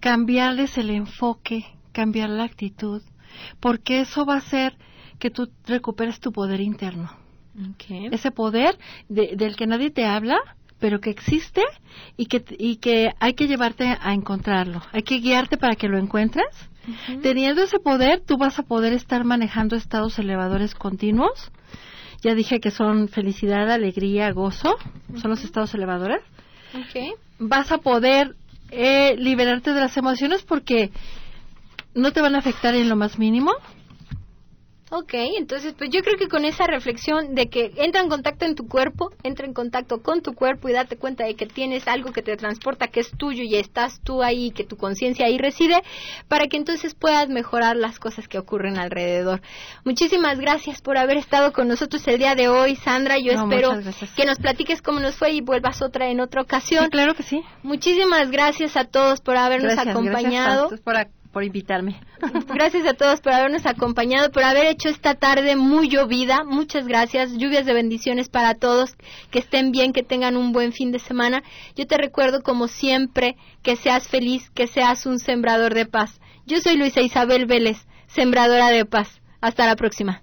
cambiarles 0.00 0.76
el 0.78 0.90
enfoque, 0.90 1.66
cambiar 1.92 2.30
la 2.30 2.44
actitud, 2.44 3.02
porque 3.60 4.00
eso 4.00 4.24
va 4.24 4.34
a 4.34 4.38
hacer 4.38 4.76
que 5.18 5.30
tú 5.30 5.50
recuperes 5.66 6.18
tu 6.20 6.32
poder 6.32 6.60
interno. 6.60 7.10
Ese 8.10 8.30
poder 8.30 8.78
del 9.08 9.56
que 9.56 9.66
nadie 9.66 9.90
te 9.90 10.06
habla, 10.06 10.38
pero 10.78 11.00
que 11.00 11.10
existe 11.10 11.62
y 12.16 12.26
que, 12.26 12.42
y 12.58 12.76
que 12.76 13.10
hay 13.20 13.34
que 13.34 13.46
llevarte 13.46 13.96
a 14.00 14.14
encontrarlo. 14.14 14.80
Hay 14.92 15.02
que 15.02 15.18
guiarte 15.18 15.58
para 15.58 15.76
que 15.76 15.88
lo 15.88 15.98
encuentres. 15.98 16.46
Teniendo 17.22 17.62
ese 17.62 17.78
poder, 17.78 18.20
tú 18.20 18.38
vas 18.38 18.58
a 18.58 18.62
poder 18.62 18.94
estar 18.94 19.24
manejando 19.24 19.76
estados 19.76 20.18
elevadores 20.18 20.74
continuos. 20.74 21.52
Ya 22.22 22.34
dije 22.34 22.60
que 22.60 22.70
son 22.70 23.08
felicidad, 23.08 23.70
alegría, 23.70 24.32
gozo. 24.32 24.76
Son 25.16 25.30
los 25.30 25.44
estados 25.44 25.74
elevadores. 25.74 26.22
Vas 27.38 27.70
a 27.72 27.78
poder 27.78 28.36
eh, 28.70 29.16
liberarte 29.16 29.72
de 29.72 29.80
las 29.80 29.96
emociones 29.96 30.42
porque 30.42 30.90
no 31.94 32.12
te 32.12 32.20
van 32.20 32.34
a 32.34 32.38
afectar 32.38 32.74
en 32.74 32.88
lo 32.88 32.96
más 32.96 33.18
mínimo. 33.18 33.52
Ok, 34.92 35.14
entonces 35.14 35.72
pues 35.78 35.90
yo 35.90 36.02
creo 36.02 36.18
que 36.18 36.26
con 36.26 36.44
esa 36.44 36.66
reflexión 36.66 37.36
de 37.36 37.48
que 37.48 37.70
entra 37.76 38.00
en 38.00 38.08
contacto 38.08 38.44
en 38.44 38.56
tu 38.56 38.66
cuerpo, 38.66 39.12
entra 39.22 39.46
en 39.46 39.54
contacto 39.54 40.02
con 40.02 40.20
tu 40.20 40.34
cuerpo 40.34 40.68
y 40.68 40.72
date 40.72 40.96
cuenta 40.96 41.24
de 41.24 41.36
que 41.36 41.46
tienes 41.46 41.86
algo 41.86 42.10
que 42.12 42.22
te 42.22 42.36
transporta, 42.36 42.88
que 42.88 42.98
es 42.98 43.12
tuyo 43.12 43.44
y 43.44 43.54
estás 43.54 44.00
tú 44.02 44.20
ahí, 44.20 44.50
que 44.50 44.64
tu 44.64 44.76
conciencia 44.76 45.26
ahí 45.26 45.38
reside, 45.38 45.80
para 46.26 46.48
que 46.48 46.56
entonces 46.56 46.96
puedas 46.96 47.28
mejorar 47.28 47.76
las 47.76 48.00
cosas 48.00 48.26
que 48.26 48.38
ocurren 48.38 48.78
alrededor. 48.78 49.42
Muchísimas 49.84 50.40
gracias 50.40 50.82
por 50.82 50.98
haber 50.98 51.18
estado 51.18 51.52
con 51.52 51.68
nosotros 51.68 52.06
el 52.08 52.18
día 52.18 52.34
de 52.34 52.48
hoy, 52.48 52.74
Sandra. 52.74 53.16
Yo 53.18 53.30
espero 53.30 53.70
que 54.16 54.24
nos 54.26 54.38
platiques 54.38 54.82
cómo 54.82 54.98
nos 54.98 55.14
fue 55.14 55.30
y 55.30 55.40
vuelvas 55.40 55.82
otra 55.82 56.10
en 56.10 56.18
otra 56.18 56.42
ocasión. 56.42 56.90
claro 56.90 57.14
que 57.14 57.22
sí. 57.22 57.42
Muchísimas 57.62 58.32
gracias 58.32 58.76
a 58.76 58.84
todos 58.86 59.20
por 59.20 59.36
habernos 59.36 59.78
acompañado. 59.78 60.68
Gracias 60.68 60.80
por 60.80 60.96
por 61.32 61.44
invitarme. 61.44 62.00
Gracias 62.54 62.86
a 62.86 62.94
todos 62.94 63.20
por 63.20 63.32
habernos 63.32 63.66
acompañado, 63.66 64.30
por 64.30 64.42
haber 64.42 64.66
hecho 64.66 64.88
esta 64.88 65.14
tarde 65.14 65.56
muy 65.56 65.88
llovida. 65.88 66.44
Muchas 66.44 66.86
gracias. 66.86 67.36
Lluvias 67.36 67.66
de 67.66 67.72
bendiciones 67.72 68.28
para 68.28 68.54
todos. 68.54 68.96
Que 69.30 69.38
estén 69.38 69.70
bien, 69.72 69.92
que 69.92 70.02
tengan 70.02 70.36
un 70.36 70.52
buen 70.52 70.72
fin 70.72 70.92
de 70.92 70.98
semana. 70.98 71.42
Yo 71.76 71.86
te 71.86 71.96
recuerdo, 71.96 72.42
como 72.42 72.68
siempre, 72.68 73.36
que 73.62 73.76
seas 73.76 74.08
feliz, 74.08 74.50
que 74.50 74.66
seas 74.66 75.06
un 75.06 75.18
sembrador 75.18 75.74
de 75.74 75.86
paz. 75.86 76.20
Yo 76.46 76.60
soy 76.60 76.76
Luisa 76.76 77.00
Isabel 77.00 77.46
Vélez, 77.46 77.86
sembradora 78.08 78.68
de 78.70 78.84
paz. 78.84 79.20
Hasta 79.40 79.66
la 79.66 79.76
próxima. 79.76 80.22